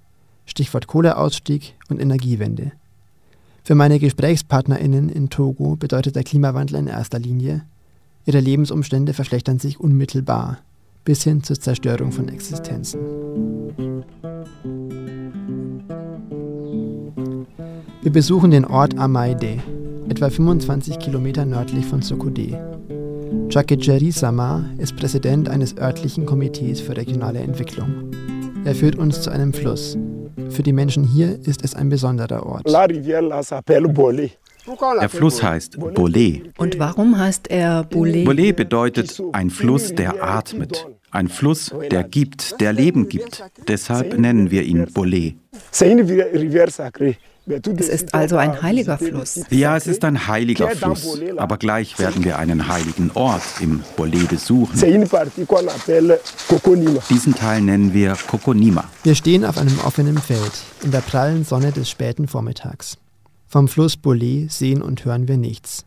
Stichwort 0.45 0.85
Kohleausstieg 0.85 1.75
und 1.87 2.01
Energiewende. 2.01 2.73
Für 3.63 3.75
meine 3.75 3.97
GesprächspartnerInnen 3.97 5.07
in 5.07 5.29
Togo 5.29 5.77
bedeutet 5.77 6.17
der 6.17 6.25
Klimawandel 6.25 6.79
in 6.79 6.87
erster 6.87 7.17
Linie, 7.17 7.63
ihre 8.25 8.41
Lebensumstände 8.41 9.13
verschlechtern 9.13 9.59
sich 9.59 9.79
unmittelbar 9.79 10.57
bis 11.05 11.23
hin 11.23 11.41
zur 11.43 11.57
Zerstörung 11.57 12.11
von 12.11 12.27
Existenzen. 12.27 12.99
Wir 18.01 18.11
besuchen 18.11 18.51
den 18.51 18.65
Ort 18.65 18.97
Amaide, 18.97 19.59
etwa 20.09 20.29
25 20.29 20.99
Kilometer 20.99 21.45
nördlich 21.45 21.85
von 21.85 22.01
Sokodé. 22.01 22.57
Chakejeri 23.49 24.11
Sama 24.11 24.65
ist 24.77 24.95
Präsident 24.95 25.49
eines 25.49 25.77
örtlichen 25.77 26.25
Komitees 26.25 26.81
für 26.81 26.97
regionale 26.97 27.39
Entwicklung. 27.39 28.11
Er 28.65 28.75
führt 28.75 28.95
uns 28.95 29.21
zu 29.21 29.29
einem 29.29 29.53
Fluss. 29.53 29.97
Für 30.49 30.63
die 30.63 30.73
Menschen 30.73 31.03
hier 31.03 31.39
ist 31.45 31.63
es 31.63 31.75
ein 31.75 31.89
besonderer 31.89 32.45
Ort. 32.45 32.67
Der 34.99 35.09
Fluss 35.09 35.41
heißt 35.41 35.77
Bolé. 35.77 36.41
Und 36.57 36.79
warum 36.79 37.17
heißt 37.17 37.49
er 37.49 37.81
Bolé? 37.83 38.25
Bolé 38.25 38.53
bedeutet 38.53 39.21
ein 39.31 39.49
Fluss, 39.49 39.93
der 39.93 40.23
atmet. 40.23 40.87
Ein 41.11 41.27
Fluss, 41.27 41.73
der 41.89 42.03
gibt, 42.03 42.59
der 42.61 42.73
Leben 42.73 43.09
gibt. 43.09 43.43
Deshalb 43.67 44.17
nennen 44.19 44.51
wir 44.51 44.63
ihn 44.63 44.85
Bolé. 44.85 45.35
Es 47.49 47.89
ist 47.89 48.13
also 48.13 48.37
ein 48.37 48.61
heiliger 48.61 48.97
Fluss. 48.97 49.41
Ja, 49.49 49.75
es 49.75 49.87
ist 49.87 50.03
ein 50.05 50.27
heiliger 50.27 50.69
Fluss. 50.69 51.19
Aber 51.37 51.57
gleich 51.57 51.97
werden 51.97 52.23
wir 52.23 52.37
einen 52.37 52.67
heiligen 52.67 53.09
Ort 53.15 53.41
im 53.59 53.81
Bolé 53.97 54.27
besuchen. 54.27 54.79
Diesen 57.09 57.35
Teil 57.35 57.61
nennen 57.61 57.93
wir 57.93 58.15
Kokonima. 58.27 58.83
Wir 59.03 59.15
stehen 59.15 59.45
auf 59.45 59.57
einem 59.57 59.79
offenen 59.79 60.19
Feld 60.19 60.51
in 60.83 60.91
der 60.91 61.01
prallen 61.01 61.43
Sonne 61.43 61.71
des 61.71 61.89
späten 61.89 62.27
Vormittags. 62.27 62.97
Vom 63.47 63.67
Fluss 63.67 63.95
Bolé 63.95 64.49
sehen 64.51 64.83
und 64.83 65.03
hören 65.05 65.27
wir 65.27 65.37
nichts. 65.37 65.85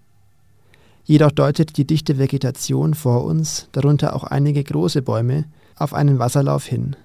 Jedoch 1.04 1.31
deutet 1.31 1.76
die 1.76 1.87
dichte 1.87 2.19
Vegetation 2.19 2.95
vor 2.95 3.25
uns, 3.25 3.69
darunter 3.73 4.16
auch 4.16 4.25
einige 4.25 4.64
große 4.64 5.02
Bäume, 5.02 5.45
auf 5.76 5.95
einen 5.95 6.19
Wasserlauf 6.19 6.64
hin. 6.64 6.97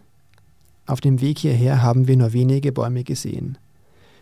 Auf 0.87 1.01
dem 1.01 1.21
Weg 1.21 1.39
hierher 1.39 1.81
haben 1.81 2.07
wir 2.07 2.15
nur 2.15 2.33
wenige 2.33 2.71
Bäume 2.71 3.03
gesehen. 3.03 3.57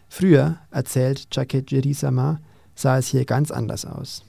Früher, 0.09 0.57
erzählt 0.71 1.27
Jacket 1.31 1.71
Jerisama, 1.71 2.39
sah 2.75 2.97
es 2.97 3.07
hier 3.07 3.25
ganz 3.25 3.51
anders 3.51 3.85
aus. 3.85 4.23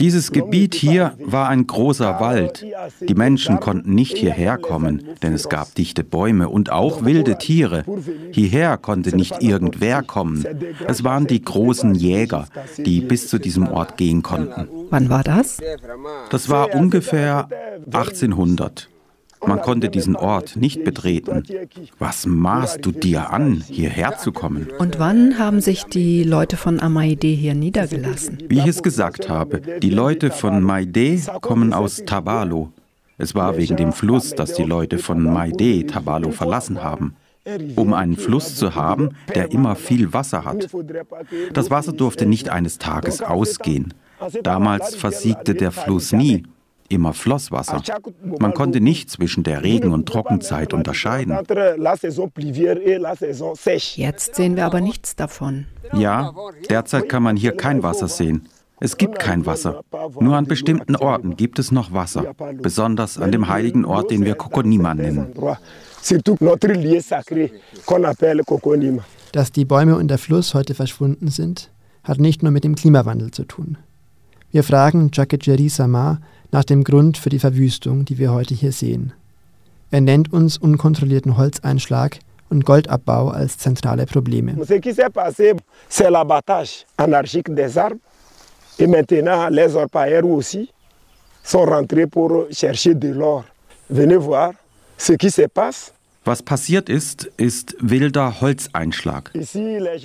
Dieses 0.00 0.32
Gebiet 0.32 0.74
hier 0.74 1.16
war 1.20 1.48
ein 1.48 1.66
großer 1.68 2.18
Wald. 2.18 2.66
Die 3.00 3.14
Menschen 3.14 3.60
konnten 3.60 3.94
nicht 3.94 4.18
hierher 4.18 4.58
kommen, 4.58 5.04
denn 5.22 5.32
es 5.32 5.48
gab 5.48 5.72
dichte 5.76 6.02
Bäume 6.02 6.48
und 6.48 6.72
auch 6.72 7.04
wilde 7.04 7.38
Tiere. 7.38 7.84
Hierher 8.32 8.76
konnte 8.76 9.14
nicht 9.14 9.40
irgendwer 9.40 10.02
kommen. 10.02 10.44
Es 10.88 11.04
waren 11.04 11.28
die 11.28 11.42
großen 11.42 11.94
Jäger, 11.94 12.48
die 12.76 13.02
bis 13.02 13.28
zu 13.28 13.38
diesem 13.38 13.68
Ort 13.68 13.96
gehen 13.96 14.22
konnten. 14.22 14.68
Wann 14.90 15.10
war 15.10 15.22
das? 15.22 15.58
Das 16.30 16.48
war 16.48 16.74
ungefähr 16.74 17.48
1800. 17.86 18.88
Man 19.46 19.60
konnte 19.62 19.88
diesen 19.88 20.16
Ort 20.16 20.56
nicht 20.56 20.84
betreten. 20.84 21.42
Was 21.98 22.26
maßt 22.26 22.84
du 22.84 22.92
dir 22.92 23.30
an, 23.30 23.62
hierher 23.66 24.18
zu 24.18 24.32
kommen? 24.32 24.68
Und 24.78 24.98
wann 24.98 25.38
haben 25.38 25.60
sich 25.60 25.84
die 25.84 26.24
Leute 26.24 26.56
von 26.56 26.80
Amaide 26.80 27.28
hier 27.28 27.54
niedergelassen? 27.54 28.38
Wie 28.48 28.58
ich 28.58 28.66
es 28.66 28.82
gesagt 28.82 29.28
habe, 29.28 29.60
die 29.80 29.90
Leute 29.90 30.30
von 30.30 30.62
Maide 30.62 31.20
kommen 31.40 31.72
aus 31.72 32.02
Tabalo. 32.06 32.72
Es 33.18 33.34
war 33.34 33.56
wegen 33.56 33.76
dem 33.76 33.92
Fluss, 33.92 34.30
dass 34.30 34.54
die 34.54 34.64
Leute 34.64 34.98
von 34.98 35.22
Maide 35.22 35.86
Tabalo 35.86 36.30
verlassen 36.30 36.82
haben. 36.82 37.14
Um 37.76 37.92
einen 37.92 38.16
Fluss 38.16 38.56
zu 38.56 38.74
haben, 38.74 39.10
der 39.34 39.52
immer 39.52 39.76
viel 39.76 40.12
Wasser 40.12 40.44
hat. 40.44 40.68
Das 41.52 41.70
Wasser 41.70 41.92
durfte 41.92 42.24
nicht 42.26 42.48
eines 42.48 42.78
Tages 42.78 43.20
ausgehen. 43.20 43.92
Damals 44.42 44.94
versiegte 44.94 45.54
der 45.54 45.70
Fluss 45.70 46.12
nie, 46.12 46.44
immer 46.88 47.12
floss 47.12 47.50
Wasser. 47.50 47.82
Man 48.38 48.54
konnte 48.54 48.80
nicht 48.80 49.10
zwischen 49.10 49.42
der 49.42 49.62
Regen- 49.62 49.92
und 49.92 50.06
Trockenzeit 50.06 50.72
unterscheiden. 50.74 51.36
Jetzt 53.96 54.34
sehen 54.34 54.56
wir 54.56 54.66
aber 54.66 54.80
nichts 54.80 55.16
davon. 55.16 55.66
Ja, 55.92 56.32
derzeit 56.68 57.08
kann 57.08 57.22
man 57.22 57.36
hier 57.36 57.56
kein 57.56 57.82
Wasser 57.82 58.08
sehen. 58.08 58.48
Es 58.80 58.96
gibt 58.96 59.18
kein 59.18 59.46
Wasser. 59.46 59.82
Nur 60.20 60.36
an 60.36 60.46
bestimmten 60.46 60.96
Orten 60.96 61.36
gibt 61.36 61.58
es 61.58 61.70
noch 61.70 61.92
Wasser, 61.92 62.34
besonders 62.60 63.18
an 63.18 63.32
dem 63.32 63.48
heiligen 63.48 63.84
Ort, 63.84 64.10
den 64.10 64.24
wir 64.24 64.34
Kokonima 64.34 64.94
nennen. 64.94 65.32
Dass 69.32 69.52
die 69.52 69.64
Bäume 69.64 69.96
und 69.96 70.08
der 70.08 70.18
Fluss 70.18 70.54
heute 70.54 70.74
verschwunden 70.74 71.28
sind, 71.28 71.70
hat 72.02 72.18
nicht 72.18 72.42
nur 72.42 72.52
mit 72.52 72.64
dem 72.64 72.74
Klimawandel 72.74 73.30
zu 73.30 73.44
tun. 73.44 73.78
Wir 74.50 74.62
fragen 74.62 75.10
Chakejeri 75.10 75.68
Samar 75.68 76.20
nach 76.54 76.64
dem 76.64 76.84
Grund 76.84 77.18
für 77.18 77.30
die 77.30 77.40
Verwüstung, 77.40 78.04
die 78.04 78.16
wir 78.16 78.32
heute 78.32 78.54
hier 78.54 78.70
sehen. 78.70 79.12
Er 79.90 80.00
nennt 80.00 80.32
uns 80.32 80.56
unkontrollierten 80.56 81.36
Holzeinschlag 81.36 82.20
und 82.48 82.64
Goldabbau 82.64 83.30
als 83.30 83.58
zentrale 83.58 84.06
Probleme. 84.06 84.54
Ce 84.64 84.78
qui 84.78 84.94
s'est 84.94 85.10
passé, 85.10 85.54
c'est 85.88 86.10
l'abattage 86.10 86.86
anarchique 86.96 87.52
des 87.52 87.76
arbres. 87.76 87.98
Et 88.78 88.86
maintenant, 88.86 89.48
les 89.48 89.74
orpailleurs 89.74 90.24
aussi 90.24 90.70
sont 91.42 91.64
rentrés 91.64 92.06
pour 92.06 92.46
chercher 92.52 92.94
de 92.94 93.08
l'or. 93.08 93.44
Venez 93.90 94.16
voir 94.16 94.52
ce 94.96 95.14
qui 95.14 95.30
se 95.30 95.48
passe. 95.48 95.92
Was 96.24 96.42
passiert 96.42 96.88
ist, 96.88 97.30
ist 97.36 97.76
wilder 97.80 98.40
Holzeinschlag. 98.40 99.30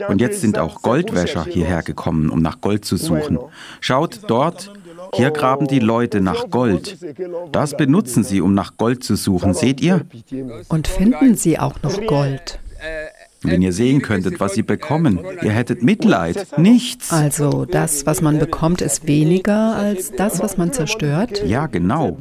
Und 0.07 0.19
jetzt 0.19 0.41
sind 0.41 0.57
auch 0.57 0.81
Goldwäscher 0.81 1.45
hierher 1.45 1.81
gekommen, 1.81 2.29
um 2.29 2.41
nach 2.41 2.59
Gold 2.59 2.83
zu 2.83 2.97
suchen. 2.97 3.39
Schaut 3.79 4.21
dort, 4.27 4.73
hier 5.15 5.31
graben 5.31 5.67
die 5.67 5.79
Leute 5.79 6.19
nach 6.21 6.49
Gold. 6.49 6.97
Das 7.51 7.77
benutzen 7.77 8.23
sie, 8.23 8.41
um 8.41 8.53
nach 8.53 8.77
Gold 8.77 9.03
zu 9.03 9.15
suchen. 9.15 9.53
Seht 9.53 9.81
ihr? 9.81 10.05
Und 10.67 10.87
finden 10.87 11.35
sie 11.35 11.57
auch 11.57 11.81
noch 11.81 12.05
Gold. 12.05 12.59
Wenn 13.41 13.61
ihr 13.61 13.71
sehen 13.71 14.01
könntet, 14.01 14.41
was 14.41 14.53
sie 14.53 14.63
bekommen, 14.63 15.19
ihr 15.41 15.51
hättet 15.51 15.81
Mitleid. 15.81 16.57
Nichts. 16.57 17.13
Also 17.13 17.65
das, 17.65 18.05
was 18.05 18.21
man 18.21 18.37
bekommt, 18.37 18.81
ist 18.81 19.07
weniger 19.07 19.75
als 19.75 20.11
das, 20.11 20.41
was 20.41 20.57
man 20.57 20.73
zerstört? 20.73 21.43
Ja, 21.45 21.67
genau. 21.67 22.17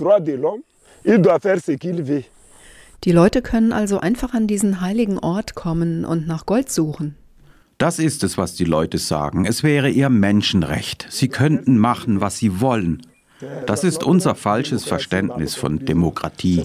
Die 3.04 3.12
Leute 3.12 3.42
können 3.42 3.72
also 3.72 4.00
einfach 4.00 4.34
an 4.34 4.46
diesen 4.46 4.80
heiligen 4.80 5.18
Ort 5.18 5.54
kommen 5.54 6.04
und 6.04 6.26
nach 6.26 6.46
Gold 6.46 6.70
suchen. 6.70 7.14
Das 7.78 8.00
ist 8.00 8.24
es, 8.24 8.36
was 8.36 8.54
die 8.54 8.64
Leute 8.64 8.98
sagen. 8.98 9.46
Es 9.46 9.62
wäre 9.62 9.88
ihr 9.88 10.08
Menschenrecht. 10.08 11.06
Sie 11.10 11.28
könnten 11.28 11.78
machen, 11.78 12.20
was 12.20 12.36
sie 12.36 12.60
wollen. 12.60 13.02
Das 13.66 13.84
ist 13.84 14.02
unser 14.02 14.34
falsches 14.34 14.84
Verständnis 14.84 15.54
von 15.54 15.84
Demokratie. 15.84 16.64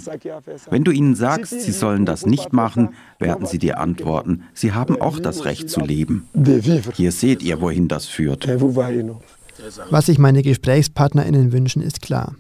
Wenn 0.72 0.84
du 0.84 0.90
ihnen 0.90 1.16
sagst, 1.16 1.62
sie 1.62 1.72
sollen 1.72 2.08
das 2.08 2.26
nicht 2.26 2.52
machen, 2.52 2.96
werden 3.20 3.46
sie 3.46 3.60
dir 3.60 3.80
antworten, 3.80 4.44
sie 4.56 4.74
haben 4.74 5.00
auch 5.00 5.20
das 5.20 5.46
Recht 5.46 5.70
zu 5.70 5.82
leben. 5.82 6.28
Hier 6.96 7.12
seht 7.12 7.44
ihr, 7.44 7.62
wohin 7.62 7.88
das 7.88 8.08
führt. 8.08 8.48
Was 9.92 10.08
sich 10.08 10.18
meine 10.18 10.42
GesprächspartnerInnen 10.42 11.52
wünschen, 11.52 11.84
ist 11.84 12.02
klar. 12.02 12.36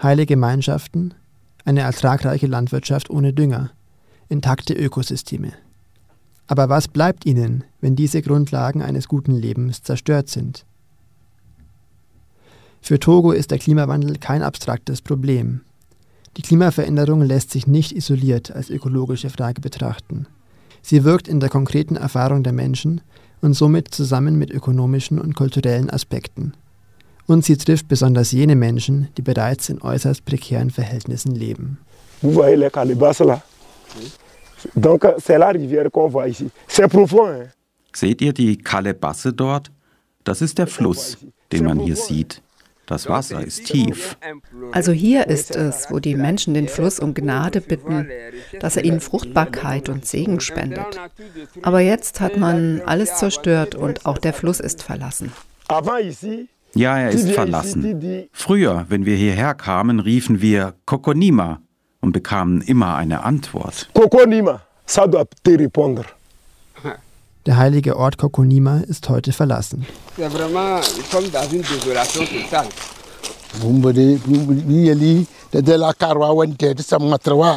Heile 0.00 0.24
Gemeinschaften, 0.24 1.14
eine 1.64 1.80
ertragreiche 1.80 2.46
Landwirtschaft 2.46 3.10
ohne 3.10 3.32
Dünger, 3.32 3.70
intakte 4.28 4.74
Ökosysteme. 4.74 5.52
Aber 6.46 6.68
was 6.68 6.88
bleibt 6.88 7.24
ihnen, 7.24 7.64
wenn 7.80 7.96
diese 7.96 8.20
Grundlagen 8.20 8.82
eines 8.82 9.08
guten 9.08 9.32
Lebens 9.32 9.82
zerstört 9.82 10.28
sind? 10.28 10.66
Für 12.82 13.00
Togo 13.00 13.32
ist 13.32 13.50
der 13.50 13.58
Klimawandel 13.58 14.18
kein 14.18 14.42
abstraktes 14.42 15.00
Problem. 15.00 15.62
Die 16.36 16.42
Klimaveränderung 16.42 17.22
lässt 17.22 17.50
sich 17.50 17.66
nicht 17.66 17.92
isoliert 17.92 18.50
als 18.50 18.68
ökologische 18.68 19.30
Frage 19.30 19.62
betrachten. 19.62 20.26
Sie 20.82 21.02
wirkt 21.04 21.28
in 21.28 21.40
der 21.40 21.48
konkreten 21.48 21.96
Erfahrung 21.96 22.42
der 22.42 22.52
Menschen 22.52 23.00
und 23.40 23.54
somit 23.54 23.94
zusammen 23.94 24.36
mit 24.36 24.50
ökonomischen 24.50 25.18
und 25.18 25.34
kulturellen 25.34 25.88
Aspekten. 25.88 26.52
Und 27.26 27.44
sie 27.44 27.56
trifft 27.56 27.88
besonders 27.88 28.32
jene 28.32 28.56
Menschen, 28.56 29.08
die 29.16 29.22
bereits 29.22 29.68
in 29.68 29.80
äußerst 29.80 30.24
prekären 30.24 30.70
Verhältnissen 30.70 31.34
leben. 31.34 31.78
Vous 32.22 32.32
voyez 32.32 32.56
les 32.56 32.70
calebasses 32.70 33.20
là 33.20 33.42
Donc 34.74 35.04
c'est 35.18 35.38
la 35.38 35.50
rivière 35.50 35.90
qu'on 35.90 36.08
voit 36.08 36.28
ici. 36.28 36.50
C'est 36.68 36.88
profond. 36.88 37.26
Hein? 37.28 37.48
Seht 37.94 38.20
ihr 38.22 38.32
die 38.32 38.56
Kalebasse 38.56 39.32
dort? 39.32 39.70
Das 40.24 40.40
ist 40.42 40.58
der 40.58 40.66
Fluss, 40.66 41.18
den 41.52 41.64
man 41.64 41.78
hier 41.78 41.96
sieht. 41.96 42.42
Das 42.86 43.08
Wasser 43.08 43.42
ist 43.42 43.64
tief. 43.64 44.18
Also 44.72 44.92
hier 44.92 45.28
ist 45.28 45.54
es, 45.56 45.86
wo 45.90 46.00
die 46.00 46.14
Menschen 46.14 46.52
den 46.52 46.68
Fluss 46.68 47.00
um 47.00 47.14
Gnade 47.14 47.60
bitten, 47.60 48.08
dass 48.60 48.76
er 48.76 48.84
ihnen 48.84 49.00
Fruchtbarkeit 49.00 49.88
und 49.88 50.04
Segen 50.06 50.40
spendet. 50.40 51.00
Aber 51.62 51.80
jetzt 51.80 52.20
hat 52.20 52.36
man 52.36 52.82
alles 52.84 53.16
zerstört 53.16 53.74
und 53.74 54.04
auch 54.04 54.18
der 54.18 54.34
Fluss 54.34 54.60
ist 54.60 54.82
verlassen. 54.82 55.32
Ja, 56.74 56.98
er 56.98 57.10
ist 57.10 57.30
verlassen. 57.30 58.28
Früher, 58.32 58.86
wenn 58.88 59.06
wir 59.06 59.16
hierher 59.16 59.54
kamen, 59.54 60.00
riefen 60.00 60.40
wir 60.40 60.74
Kokonima 60.86 61.60
und 62.00 62.12
bekamen 62.12 62.60
immer 62.62 62.96
eine 62.96 63.22
Antwort. 63.24 63.88
Kokonima. 63.94 64.62
Der 67.46 67.56
heilige 67.56 67.96
Ort 67.96 68.18
Kokonima 68.18 68.78
ist 68.80 69.08
heute 69.08 69.32
verlassen. 69.32 69.86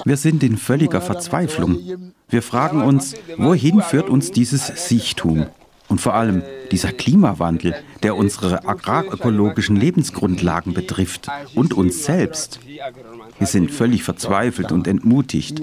Wir 0.05 0.17
sind 0.17 0.43
in 0.43 0.57
völliger 0.57 1.01
Verzweiflung. 1.01 1.79
Wir 2.29 2.41
fragen 2.41 2.81
uns, 2.83 3.15
wohin 3.37 3.81
führt 3.81 4.09
uns 4.09 4.31
dieses 4.31 4.87
Siechtum? 4.87 5.47
Und 5.89 6.01
vor 6.01 6.13
allem 6.15 6.43
dieser 6.71 6.91
Klimawandel, 6.91 7.75
der 8.03 8.15
unsere 8.15 8.67
agrarökologischen 8.67 9.75
Lebensgrundlagen 9.75 10.73
betrifft 10.73 11.27
und 11.55 11.73
uns 11.73 12.03
selbst. 12.03 12.59
Wir 13.39 13.47
sind 13.47 13.71
völlig 13.71 14.03
verzweifelt 14.03 14.71
und 14.71 14.87
entmutigt. 14.87 15.61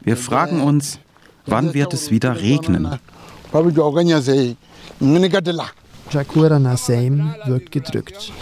Wir 0.00 0.16
fragen 0.16 0.60
uns, 0.62 0.98
wann 1.46 1.74
wird 1.74 1.92
es 1.92 2.10
wieder 2.10 2.40
regnen? 2.40 2.98
Jakura 6.10 6.58
Nasseim 6.58 7.34
wirkt 7.44 7.70
gedrückt. 7.70 8.32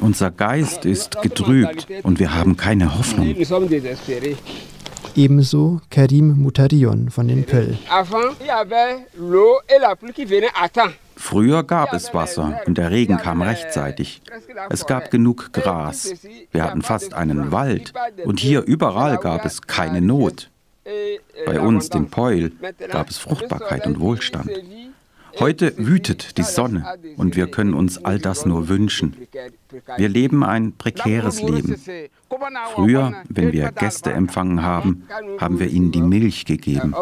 Unser 0.00 0.30
Geist 0.30 0.84
ist 0.84 1.22
getrübt 1.22 1.86
und 2.02 2.18
wir 2.18 2.34
haben 2.34 2.56
keine 2.56 2.98
Hoffnung. 2.98 3.34
Ebenso 5.16 5.80
Karim 5.90 6.36
Mutarion 6.42 7.10
von 7.10 7.26
den 7.26 7.44
Pöll. 7.44 7.78
Früher 11.16 11.62
gab 11.64 11.92
es 11.92 12.14
Wasser 12.14 12.60
und 12.66 12.78
der 12.78 12.90
Regen 12.90 13.18
kam 13.18 13.42
rechtzeitig. 13.42 14.22
Es 14.70 14.86
gab 14.86 15.10
genug 15.10 15.52
Gras. 15.52 16.14
Wir 16.52 16.64
hatten 16.64 16.82
fast 16.82 17.14
einen 17.14 17.52
Wald 17.52 17.92
und 18.24 18.40
hier 18.40 18.62
überall 18.62 19.18
gab 19.18 19.44
es 19.44 19.62
keine 19.62 20.00
Not. 20.00 20.50
Bei 21.46 21.60
uns, 21.60 21.88
dem 21.88 22.08
Peul, 22.08 22.52
gab 22.90 23.10
es 23.10 23.18
Fruchtbarkeit 23.18 23.86
und 23.86 24.00
Wohlstand. 24.00 24.50
Heute 25.38 25.74
wütet 25.78 26.38
die 26.38 26.42
Sonne 26.42 26.84
und 27.16 27.36
wir 27.36 27.46
können 27.46 27.74
uns 27.74 28.04
all 28.04 28.18
das 28.18 28.46
nur 28.46 28.68
wünschen. 28.68 29.16
Wir 29.96 30.08
leben 30.08 30.44
ein 30.44 30.72
prekäres 30.76 31.42
Leben. 31.42 31.76
Früher, 32.74 33.22
wenn 33.28 33.52
wir 33.52 33.72
Gäste 33.72 34.12
empfangen 34.12 34.62
haben, 34.62 35.06
haben 35.38 35.58
wir 35.58 35.68
ihnen 35.68 35.92
die 35.92 36.02
Milch 36.02 36.44
gegeben. 36.44 36.94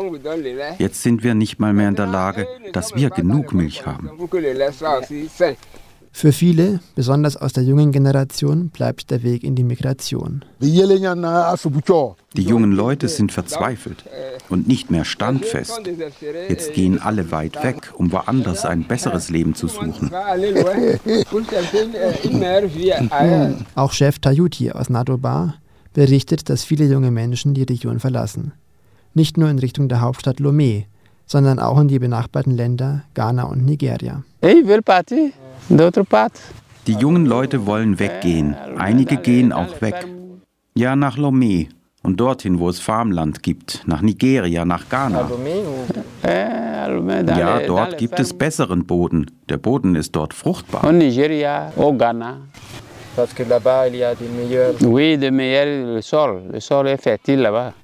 Jetzt 0.78 1.02
sind 1.02 1.22
wir 1.22 1.34
nicht 1.34 1.58
mal 1.58 1.72
mehr 1.72 1.88
in 1.88 1.96
der 1.96 2.06
Lage, 2.06 2.46
dass 2.72 2.94
wir 2.94 3.10
genug 3.10 3.52
Milch 3.52 3.86
haben. 3.86 4.10
Für 6.12 6.32
viele, 6.32 6.80
besonders 6.94 7.36
aus 7.36 7.52
der 7.52 7.64
jungen 7.64 7.92
Generation, 7.92 8.70
bleibt 8.70 9.10
der 9.10 9.22
Weg 9.22 9.44
in 9.44 9.54
die 9.54 9.62
Migration. 9.62 10.44
Die 10.60 12.42
jungen 12.42 12.72
Leute 12.72 13.08
sind 13.08 13.32
verzweifelt 13.32 14.04
und 14.48 14.66
nicht 14.66 14.90
mehr 14.90 15.04
standfest. 15.04 15.80
Jetzt 16.48 16.72
gehen 16.72 17.00
alle 17.00 17.30
weit 17.30 17.62
weg, 17.62 17.92
um 17.94 18.10
woanders 18.10 18.64
ein 18.64 18.84
besseres 18.84 19.30
Leben 19.30 19.54
zu 19.54 19.68
suchen. 19.68 20.10
Auch 23.74 23.92
Chef 23.92 24.18
Tayuti 24.18 24.72
aus 24.72 24.90
Nadobar 24.90 25.54
berichtet, 25.92 26.48
dass 26.48 26.64
viele 26.64 26.86
junge 26.86 27.10
Menschen 27.10 27.54
die 27.54 27.64
Region 27.64 28.00
verlassen. 28.00 28.52
Nicht 29.14 29.36
nur 29.36 29.48
in 29.48 29.58
Richtung 29.58 29.88
der 29.88 30.00
Hauptstadt 30.00 30.38
Lomé, 30.38 30.84
sondern 31.26 31.58
auch 31.58 31.78
in 31.78 31.88
die 31.88 31.98
benachbarten 31.98 32.56
Länder 32.56 33.04
Ghana 33.14 33.44
und 33.44 33.64
Nigeria. 33.64 34.22
Die 36.86 36.94
jungen 36.94 37.26
Leute 37.26 37.66
wollen 37.66 37.98
weggehen. 37.98 38.56
Einige 38.76 39.18
gehen 39.18 39.52
auch 39.52 39.80
weg. 39.80 40.06
Ja, 40.74 40.96
nach 40.96 41.18
Lomé 41.18 41.68
und 42.02 42.18
dorthin, 42.18 42.58
wo 42.58 42.68
es 42.68 42.80
Farmland 42.80 43.42
gibt, 43.42 43.82
nach 43.86 44.00
Nigeria, 44.00 44.64
nach 44.64 44.88
Ghana. 44.88 45.30
Ja, 46.24 47.60
dort 47.66 47.98
gibt 47.98 48.18
es 48.18 48.32
besseren 48.32 48.86
Boden. 48.86 49.30
Der 49.48 49.58
Boden 49.58 49.94
ist 49.94 50.16
dort 50.16 50.32
fruchtbar. 50.32 50.84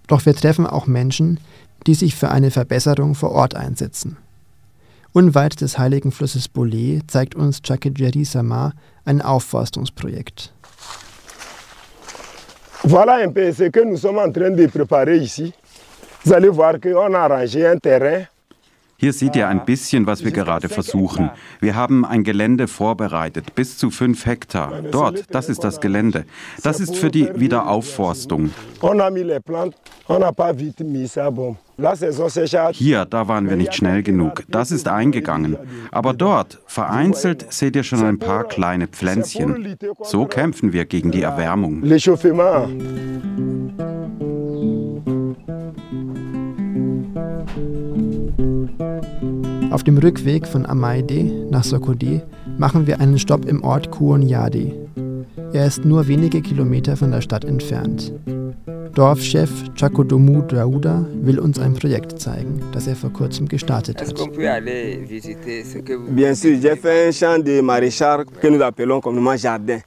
Doch 0.06 0.26
wir 0.26 0.34
treffen 0.34 0.66
auch 0.66 0.86
Menschen, 0.86 1.40
die 1.86 1.94
sich 1.94 2.14
für 2.14 2.30
eine 2.30 2.50
Verbesserung 2.50 3.14
vor 3.14 3.32
Ort 3.32 3.56
einsetzen. 3.56 4.16
Unweit 5.16 5.60
des 5.60 5.78
heiligen 5.78 6.10
Flusses 6.10 6.48
Bolé 6.48 7.00
zeigt 7.06 7.36
uns 7.36 7.60
Chakejeri 7.62 8.24
Sama 8.24 8.72
ein 9.04 9.22
Aufforstungsprojekt. 9.22 10.52
Voilà 12.82 13.24
un 13.24 13.32
peu 13.32 13.52
ce 13.52 13.70
que 13.70 13.84
nous 13.84 13.96
sommes 13.96 14.18
en 14.18 14.32
train 14.32 14.50
de 14.50 14.66
préparer 14.66 15.18
ici. 15.18 15.54
Vous 16.24 16.32
allez 16.32 16.48
voir 16.48 16.80
qu'on 16.80 17.14
a 17.14 17.20
arrangé 17.20 17.64
un 17.64 17.78
terrain 17.78 18.26
Hier 18.96 19.12
seht 19.12 19.36
ihr 19.36 19.46
ein 19.46 19.64
bisschen, 19.64 20.06
was 20.06 20.24
wir 20.24 20.32
gerade 20.32 20.68
versuchen. 20.68 21.30
Wir 21.60 21.76
haben 21.76 22.04
ein 22.04 22.24
Gelände 22.24 22.66
vorbereitet, 22.66 23.54
bis 23.54 23.78
zu 23.78 23.90
fünf 23.90 24.26
Hektar. 24.26 24.82
Dort, 24.90 25.32
das 25.32 25.48
ist 25.48 25.62
das 25.62 25.80
Gelände. 25.80 26.24
Das 26.62 26.80
ist 26.80 26.96
für 26.96 27.10
die 27.10 27.28
Wiederaufforstung. 27.34 28.50
Hier, 32.72 33.04
da 33.04 33.28
waren 33.28 33.48
wir 33.48 33.56
nicht 33.56 33.74
schnell 33.74 34.02
genug. 34.02 34.44
Das 34.48 34.70
ist 34.70 34.86
eingegangen. 34.86 35.56
Aber 35.90 36.12
dort, 36.12 36.60
vereinzelt, 36.66 37.46
seht 37.52 37.74
ihr 37.74 37.82
schon 37.82 38.04
ein 38.04 38.18
paar 38.18 38.44
kleine 38.44 38.86
Pflänzchen. 38.86 39.76
So 40.02 40.26
kämpfen 40.26 40.72
wir 40.72 40.84
gegen 40.84 41.10
die 41.10 41.22
Erwärmung. 41.22 41.82
Auf 49.70 49.82
dem 49.82 49.98
Rückweg 49.98 50.46
von 50.46 50.66
Amaide 50.66 51.48
nach 51.50 51.64
Sokode 51.64 52.22
machen 52.58 52.86
wir 52.86 53.00
einen 53.00 53.18
Stopp 53.18 53.44
im 53.46 53.64
Ort 53.64 53.90
Kuonyade. 53.90 54.72
Er 55.52 55.66
ist 55.66 55.84
nur 55.84 56.06
wenige 56.06 56.42
Kilometer 56.42 56.96
von 56.96 57.10
der 57.10 57.20
Stadt 57.20 57.44
entfernt. 57.44 58.12
Dorfchef 58.94 59.50
Chakodomu 59.74 60.42
Dauda 60.42 61.04
will 61.22 61.40
uns 61.40 61.58
ein 61.58 61.74
Projekt 61.74 62.20
zeigen, 62.20 62.60
das 62.70 62.86
er 62.86 62.94
vor 62.94 63.12
kurzem 63.12 63.48
gestartet 63.48 64.00
hat. 64.00 64.14
Bien 66.10 66.34
sûr, 66.36 66.60
j'ai 66.62 66.76
fait 66.76 67.08
un 67.08 67.12
champ 67.12 67.38
de 67.44 67.60
maraîchage 67.60 68.26
que 68.40 68.46
nous 68.46 68.62
appelons 68.62 69.00
communément 69.00 69.36
jardin. 69.36 69.80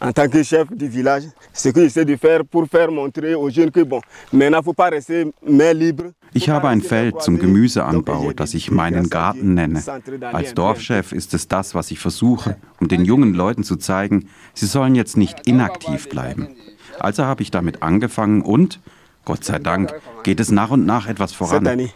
En 0.00 0.12
tant 0.12 0.28
que 0.28 0.42
chef 0.42 0.66
du 0.72 0.88
village, 0.88 1.24
ce 1.52 1.68
que 1.68 1.82
j'essaie 1.82 2.04
de 2.04 2.16
faire 2.16 2.44
pour 2.44 2.66
faire 2.66 2.90
montrer 2.90 3.34
aux 3.34 3.50
jeunes 3.50 3.70
que 3.70 3.84
bon, 3.84 4.00
maintenant, 4.32 4.62
faut 4.62 4.72
pas 4.72 4.88
rester 4.88 5.30
main 5.46 5.72
libre. 5.72 6.12
Ich 6.32 6.48
habe 6.48 6.68
ein 6.68 6.80
Feld 6.80 7.22
zum 7.22 7.38
Gemüseanbau, 7.38 8.32
das 8.32 8.54
ich 8.54 8.70
meinen 8.70 9.10
Garten 9.10 9.54
nenne. 9.54 9.82
Als 10.32 10.54
Dorfchef 10.54 11.12
ist 11.12 11.34
es 11.34 11.46
das, 11.48 11.74
was 11.74 11.90
ich 11.90 11.98
versuche, 11.98 12.56
um 12.80 12.88
den 12.88 13.04
jungen 13.04 13.34
Leuten 13.34 13.62
zu 13.62 13.76
zeigen, 13.76 14.28
sie 14.54 14.66
sollen 14.66 14.94
jetzt 14.94 15.16
nicht 15.16 15.46
inaktiv 15.46 16.08
bleiben. 16.08 16.48
Also 16.98 17.24
habe 17.24 17.42
ich 17.42 17.50
damit 17.50 17.82
angefangen 17.82 18.42
und, 18.42 18.80
Gott 19.24 19.44
sei 19.44 19.58
Dank, 19.58 19.92
geht 20.22 20.40
es 20.40 20.50
nach 20.50 20.70
und 20.70 20.86
nach 20.86 21.06
etwas 21.06 21.32
voran. 21.32 21.90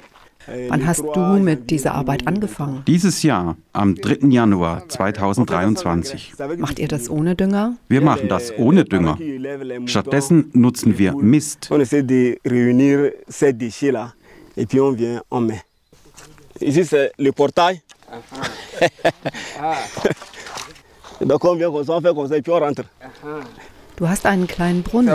Wann 0.68 0.86
hast 0.86 1.02
du 1.14 1.20
mit 1.38 1.70
dieser 1.70 1.94
Arbeit 1.94 2.26
angefangen? 2.26 2.82
Dieses 2.86 3.22
Jahr, 3.22 3.56
am 3.72 3.94
3. 3.94 4.28
Januar 4.28 4.86
2023. 4.88 6.34
Macht 6.58 6.78
ihr 6.78 6.88
das 6.88 7.08
ohne 7.08 7.34
Dünger? 7.34 7.76
Wir 7.88 8.02
machen 8.02 8.28
das 8.28 8.52
ohne 8.58 8.84
Dünger. 8.84 9.18
Stattdessen 9.86 10.50
nutzen 10.52 10.98
wir 10.98 11.14
Mist. 11.14 11.70
Le 17.16 17.32
portail. 17.32 17.80
Donc 21.20 21.44
on 21.44 21.56
vient 21.56 21.70
comme 21.70 21.84
ça, 21.84 21.92
on 21.94 22.00
fait 22.00 22.14
comme 22.14 22.28
ça 22.28 22.36
et 22.36 22.42
puis 22.42 22.52
on 22.52 22.60
rentre. 22.60 22.84
Du 23.96 24.08
hast 24.08 24.26
einen 24.26 24.46
kleinen 24.46 24.82
Brunnen. 24.82 25.14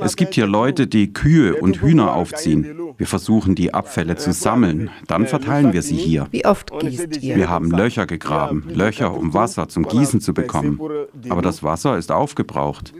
Es 0.00 0.16
gibt 0.16 0.34
hier 0.34 0.46
Leute, 0.46 0.86
die 0.86 1.12
Kühe 1.12 1.56
und 1.56 1.80
Hühner 1.80 2.14
aufziehen. 2.14 2.78
Wir 2.98 3.06
versuchen, 3.06 3.54
die 3.54 3.72
Abfälle 3.72 4.16
zu 4.16 4.32
sammeln. 4.32 4.90
Dann 5.06 5.26
verteilen 5.26 5.72
wir 5.72 5.82
sie 5.82 5.96
hier. 5.96 6.26
Wie 6.30 6.44
oft 6.44 6.70
gießt 6.78 7.22
ihr? 7.22 7.36
Wir 7.36 7.48
haben 7.48 7.70
Löcher 7.70 8.06
gegraben, 8.06 8.64
Löcher, 8.68 9.14
um 9.14 9.32
Wasser 9.34 9.68
zum 9.68 9.86
Gießen 9.86 10.20
zu 10.20 10.34
bekommen. 10.34 10.80
Aber 11.28 11.42
das 11.42 11.62
Wasser 11.62 11.96
ist 11.96 12.12
aufgebraucht. 12.12 12.92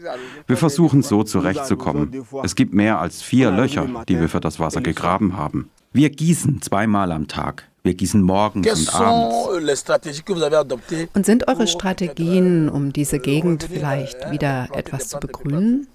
Wir 0.47 0.57
versuchen 0.57 1.03
so 1.03 1.23
zurechtzukommen. 1.23 2.25
Es 2.43 2.55
gibt 2.55 2.73
mehr 2.73 2.99
als 3.01 3.23
vier 3.23 3.51
Löcher, 3.51 4.05
die 4.09 4.21
wir 4.21 4.29
für 4.29 4.41
das 4.41 4.59
Wasser 4.59 4.81
gegraben 4.81 5.37
haben. 5.37 5.69
Wir 5.93 6.11
gießen 6.11 6.63
zweimal 6.63 7.13
am 7.13 7.29
Tag. 7.29 7.69
Wir 7.87 7.93
gießen 7.93 8.23
morgens 8.23 8.67
und 8.67 8.95
abends. 8.95 9.93
Und 11.13 11.27
sind 11.27 11.49
eure 11.49 11.67
Strategien, 11.67 12.71
um 12.71 12.95
diese 12.95 13.19
Gegend 13.19 13.69
vielleicht 13.71 14.31
wieder 14.31 14.69
etwas 14.73 15.09
zu 15.09 15.21
begrünen? 15.21 15.87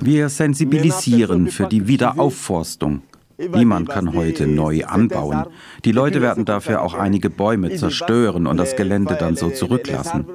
Wir 0.00 0.28
sensibilisieren 0.28 1.48
für 1.48 1.66
die 1.66 1.88
Wiederaufforstung. 1.88 3.02
Niemand 3.38 3.88
kann 3.88 4.14
heute 4.14 4.46
neu 4.46 4.84
anbauen. 4.84 5.46
Die 5.84 5.92
Leute 5.92 6.22
werden 6.22 6.44
dafür 6.44 6.82
auch 6.82 6.94
einige 6.94 7.28
Bäume 7.28 7.74
zerstören 7.74 8.46
und 8.46 8.56
das 8.56 8.76
Gelände 8.76 9.16
dann 9.18 9.34
so 9.34 9.50
zurücklassen. 9.50 10.26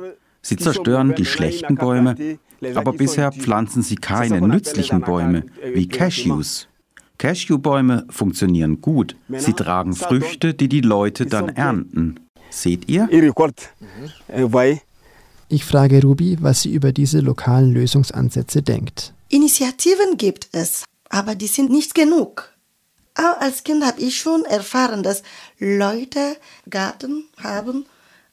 Sie 0.42 0.58
zerstören 0.58 1.16
die 1.16 1.24
schlechten 1.24 1.76
Bäume, 1.76 2.38
aber 2.76 2.92
bisher 2.92 3.32
pflanzen 3.32 3.82
sie 3.82 3.96
keine 3.96 4.46
nützlichen 4.46 5.00
Bäume 5.00 5.46
wie 5.74 5.88
Cashews. 5.88 6.68
Cashewbäume 7.18 8.06
funktionieren 8.10 8.82
gut. 8.82 9.16
Sie 9.30 9.54
tragen 9.54 9.94
Früchte, 9.94 10.54
die 10.54 10.68
die 10.68 10.82
Leute 10.82 11.26
dann 11.26 11.50
ernten. 11.50 12.20
Seht 12.50 12.90
ihr? 12.90 13.08
Ich 15.50 15.66
frage 15.66 16.02
Ruby, 16.02 16.38
was 16.42 16.62
sie 16.62 16.74
über 16.74 16.92
diese 16.92 17.20
lokalen 17.20 17.74
Lösungsansätze 17.74 18.62
denkt. 18.62 19.14
Initiativen 19.30 20.18
gibt 20.18 20.50
es, 20.52 20.84
aber 21.10 21.36
die 21.36 21.48
sind 21.48 21.70
nicht 21.70 21.96
genug. 21.96 22.54
Auch 23.16 23.40
als 23.40 23.64
Kind 23.64 23.86
habe 23.86 24.02
ich 24.02 24.18
schon 24.18 24.46
erfahren, 24.46 25.04
dass 25.04 25.24
Leute 25.60 26.38
Garten 26.70 27.26
haben, 27.42 27.86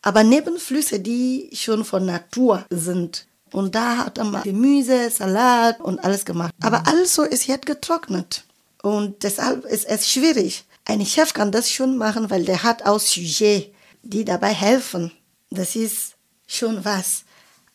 aber 0.02 0.24
Nebenflüsse, 0.24 1.00
die 1.00 1.50
schon 1.52 1.84
von 1.84 2.06
Natur 2.06 2.64
sind. 2.70 3.26
Und 3.52 3.74
da 3.74 3.98
hat 3.98 4.18
man 4.18 4.42
Gemüse, 4.42 5.10
Salat 5.10 5.80
und 5.80 6.02
alles 6.02 6.24
gemacht. 6.24 6.52
Aber 6.62 6.86
alles 6.86 7.14
so 7.14 7.22
ist 7.22 7.46
jetzt 7.46 7.66
getrocknet. 7.66 8.44
Und 8.82 9.22
deshalb 9.22 9.64
ist 9.64 9.86
es 9.86 10.08
schwierig. 10.08 10.64
Ein 10.84 11.04
Chef 11.04 11.34
kann 11.34 11.52
das 11.52 11.70
schon 11.70 11.98
machen, 11.98 12.30
weil 12.30 12.44
der 12.44 12.62
hat 12.62 12.86
auch 12.86 13.00
Sujet, 13.00 13.72
die 14.02 14.24
dabei 14.24 14.52
helfen. 14.52 15.12
Das 15.50 15.76
ist 15.76 16.16
schon 16.46 16.84
was. 16.84 17.24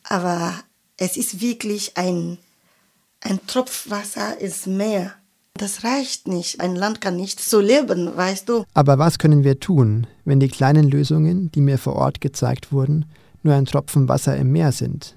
Aber 0.03 0.53
es 0.97 1.17
ist 1.17 1.41
wirklich 1.41 1.97
ein, 1.97 2.37
ein 3.21 3.39
Tropf 3.47 3.89
Wasser 3.89 4.39
ist 4.39 4.67
mehr. 4.67 5.13
Das 5.57 5.83
reicht 5.85 6.27
nicht. 6.27 6.59
Ein 6.59 6.75
Land 6.75 6.99
kann 6.99 7.15
nicht 7.15 7.39
so 7.39 7.61
leben, 7.61 8.15
weißt 8.15 8.49
du. 8.49 8.65
Aber 8.73 8.97
was 8.97 9.19
können 9.19 9.43
wir 9.43 9.59
tun, 9.59 10.07
wenn 10.25 10.39
die 10.39 10.49
kleinen 10.49 10.89
Lösungen, 10.89 11.51
die 11.51 11.61
mir 11.61 11.77
vor 11.77 11.95
Ort 11.95 12.19
gezeigt 12.19 12.73
wurden, 12.73 13.05
nur 13.41 13.53
ein 13.53 13.65
Tropfen 13.65 14.09
Wasser 14.09 14.35
im 14.35 14.51
Meer 14.51 14.73
sind? 14.73 15.15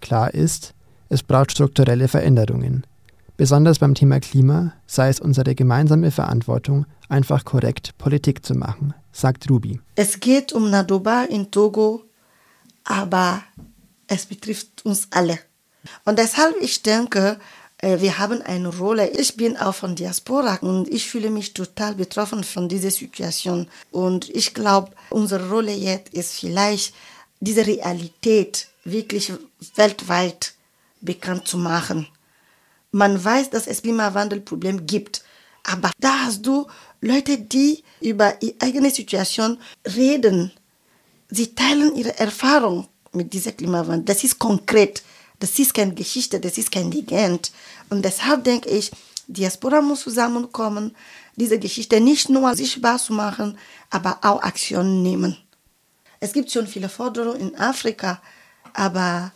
Klar 0.00 0.34
ist, 0.34 0.74
es 1.08 1.22
braucht 1.22 1.52
strukturelle 1.52 2.08
Veränderungen. 2.08 2.84
Besonders 3.42 3.80
beim 3.80 3.96
Thema 3.96 4.20
Klima 4.20 4.72
sei 4.86 5.08
es 5.08 5.18
unsere 5.18 5.56
gemeinsame 5.56 6.12
Verantwortung, 6.12 6.86
einfach 7.08 7.44
korrekt 7.44 7.98
Politik 7.98 8.46
zu 8.46 8.54
machen, 8.54 8.94
sagt 9.10 9.50
Ruby. 9.50 9.80
Es 9.96 10.20
geht 10.20 10.52
um 10.52 10.70
Nadoba 10.70 11.24
in 11.24 11.50
Togo, 11.50 12.04
aber 12.84 13.42
es 14.06 14.26
betrifft 14.26 14.84
uns 14.84 15.08
alle. 15.10 15.40
Und 16.04 16.20
deshalb 16.20 16.54
ich 16.60 16.84
denke, 16.84 17.40
wir 17.80 18.16
haben 18.18 18.42
eine 18.42 18.68
Rolle. 18.68 19.10
Ich 19.10 19.36
bin 19.36 19.56
auch 19.56 19.74
von 19.74 19.96
Diaspora 19.96 20.58
und 20.60 20.86
ich 20.88 21.08
fühle 21.08 21.28
mich 21.28 21.52
total 21.52 21.96
betroffen 21.96 22.44
von 22.44 22.68
dieser 22.68 22.92
Situation. 22.92 23.66
Und 23.90 24.30
ich 24.30 24.54
glaube, 24.54 24.92
unsere 25.10 25.48
Rolle 25.48 25.72
jetzt 25.72 26.14
ist 26.14 26.34
vielleicht, 26.34 26.94
diese 27.40 27.66
Realität 27.66 28.68
wirklich 28.84 29.32
weltweit 29.74 30.52
bekannt 31.00 31.48
zu 31.48 31.58
machen. 31.58 32.06
Man 32.92 33.22
weiß, 33.22 33.50
dass 33.50 33.66
es 33.66 33.82
Klimawandelproblem 33.82 34.86
gibt. 34.86 35.24
Aber 35.64 35.90
da 35.98 36.26
hast 36.26 36.42
du 36.46 36.66
Leute, 37.00 37.38
die 37.38 37.82
über 38.00 38.40
ihre 38.40 38.54
eigene 38.60 38.90
Situation 38.90 39.58
reden. 39.96 40.52
Sie 41.30 41.54
teilen 41.54 41.96
ihre 41.96 42.18
Erfahrung 42.18 42.88
mit 43.12 43.32
diesem 43.32 43.56
Klimawandel. 43.56 44.04
Das 44.04 44.22
ist 44.24 44.38
konkret. 44.38 45.02
Das 45.38 45.58
ist 45.58 45.74
keine 45.74 45.94
Geschichte, 45.94 46.38
das 46.38 46.56
ist 46.56 46.70
kein 46.70 46.92
Legend. 46.92 47.50
Und 47.90 48.04
deshalb 48.04 48.44
denke 48.44 48.68
ich, 48.68 48.92
Diaspora 49.26 49.80
muss 49.80 50.02
zusammenkommen, 50.02 50.94
diese 51.36 51.58
Geschichte 51.58 52.00
nicht 52.00 52.28
nur 52.28 52.54
sichtbar 52.54 52.98
zu 52.98 53.12
machen, 53.12 53.58
aber 53.90 54.18
auch 54.22 54.42
Aktionen 54.42 55.02
nehmen. 55.02 55.36
Es 56.20 56.32
gibt 56.32 56.52
schon 56.52 56.68
viele 56.68 56.88
Forderungen 56.88 57.40
in 57.40 57.56
Afrika, 57.56 58.22
aber 58.74 59.32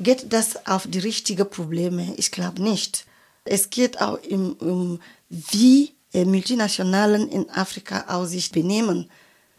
geht 0.00 0.32
das 0.32 0.66
auf 0.66 0.86
die 0.86 0.98
richtigen 0.98 1.48
Probleme? 1.48 2.14
Ich 2.16 2.30
glaube 2.30 2.62
nicht. 2.62 3.04
Es 3.44 3.70
geht 3.70 4.00
auch 4.00 4.18
um, 4.28 4.52
um 4.54 5.00
wie 5.28 5.92
äh, 6.12 6.24
Multinationalen 6.24 7.28
in 7.28 7.48
Afrika 7.50 8.04
auch 8.08 8.24
sich 8.24 8.50
benehmen. 8.50 9.08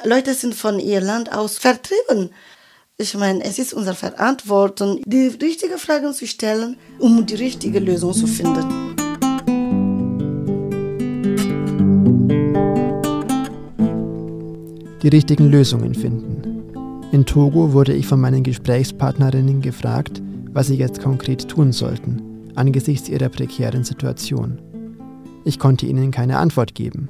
Leute 0.04 0.34
sind 0.34 0.56
von 0.56 0.80
ihr 0.80 1.02
Land 1.02 1.32
aus 1.32 1.58
vertrieben. 1.58 2.32
Ich 2.98 3.16
meine, 3.16 3.44
es 3.44 3.58
ist 3.58 3.74
unsere 3.74 3.96
Verantwortung, 3.96 5.02
die 5.06 5.28
richtigen 5.28 5.78
Fragen 5.78 6.14
zu 6.14 6.28
stellen, 6.28 6.78
um 7.00 7.26
die 7.26 7.36
richtige 7.36 7.80
Lösung 7.80 8.14
zu 8.14 8.28
finden. 8.28 8.96
Die 15.02 15.08
richtigen 15.08 15.50
Lösungen 15.50 15.96
finden. 15.96 16.32
In 17.12 17.26
Togo 17.26 17.74
wurde 17.74 17.94
ich 17.94 18.08
von 18.08 18.22
meinen 18.22 18.44
Gesprächspartnerinnen 18.44 19.62
gefragt, 19.62 20.22
was 20.54 20.68
sie 20.68 20.76
jetzt 20.76 21.02
konkret 21.02 21.48
tun 21.48 21.72
sollten, 21.72 22.52
angesichts 22.56 23.10
ihrer 23.10 23.30
prekären 23.30 23.84
Situation. 23.84 24.62
Ich 25.46 25.60
konnte 25.60 25.86
ihnen 25.86 26.12
keine 26.12 26.38
Antwort 26.38 26.76
geben. 26.76 27.10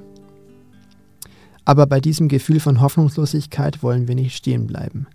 Aber 1.66 1.86
bei 1.86 2.00
diesem 2.00 2.28
Gefühl 2.28 2.60
von 2.60 2.82
Hoffnungslosigkeit 2.82 3.84
wollen 3.84 4.08
wir 4.08 4.16
nicht 4.16 4.36
stehen 4.36 4.68
bleiben. 4.68 5.08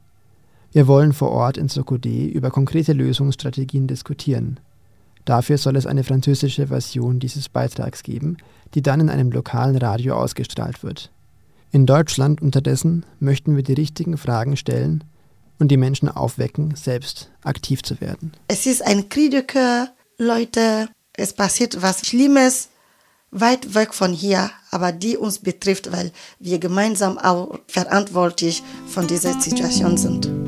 Wir 0.72 0.86
wollen 0.86 1.12
vor 1.12 1.30
Ort 1.30 1.56
in 1.56 1.68
Sokodé 1.68 2.28
über 2.28 2.50
konkrete 2.50 2.92
Lösungsstrategien 2.92 3.86
diskutieren. 3.86 4.60
Dafür 5.24 5.58
soll 5.58 5.76
es 5.76 5.86
eine 5.86 6.04
französische 6.04 6.68
Version 6.68 7.18
dieses 7.18 7.48
Beitrags 7.48 8.02
geben, 8.02 8.36
die 8.74 8.82
dann 8.82 9.00
in 9.00 9.10
einem 9.10 9.32
lokalen 9.32 9.76
Radio 9.76 10.14
ausgestrahlt 10.16 10.82
wird. 10.82 11.10
In 11.72 11.86
Deutschland 11.86 12.42
unterdessen 12.42 13.04
möchten 13.18 13.56
wir 13.56 13.62
die 13.62 13.72
richtigen 13.72 14.18
Fragen 14.18 14.56
stellen 14.56 15.02
und 15.58 15.68
die 15.68 15.76
Menschen 15.76 16.08
aufwecken, 16.08 16.74
selbst 16.76 17.30
aktiv 17.42 17.82
zu 17.82 18.00
werden. 18.00 18.32
Es 18.48 18.66
ist 18.66 18.82
ein 18.82 19.08
Kritiker, 19.08 19.90
Leute, 20.18 20.88
es 21.14 21.32
passiert 21.32 21.82
was 21.82 22.06
Schlimmes, 22.06 22.68
weit 23.30 23.74
weg 23.74 23.94
von 23.94 24.12
hier, 24.12 24.50
aber 24.70 24.92
die 24.92 25.16
uns 25.16 25.38
betrifft, 25.38 25.92
weil 25.92 26.12
wir 26.38 26.58
gemeinsam 26.58 27.18
auch 27.18 27.58
verantwortlich 27.68 28.62
von 28.86 29.06
dieser 29.06 29.40
Situation 29.40 29.96
sind. 29.96 30.45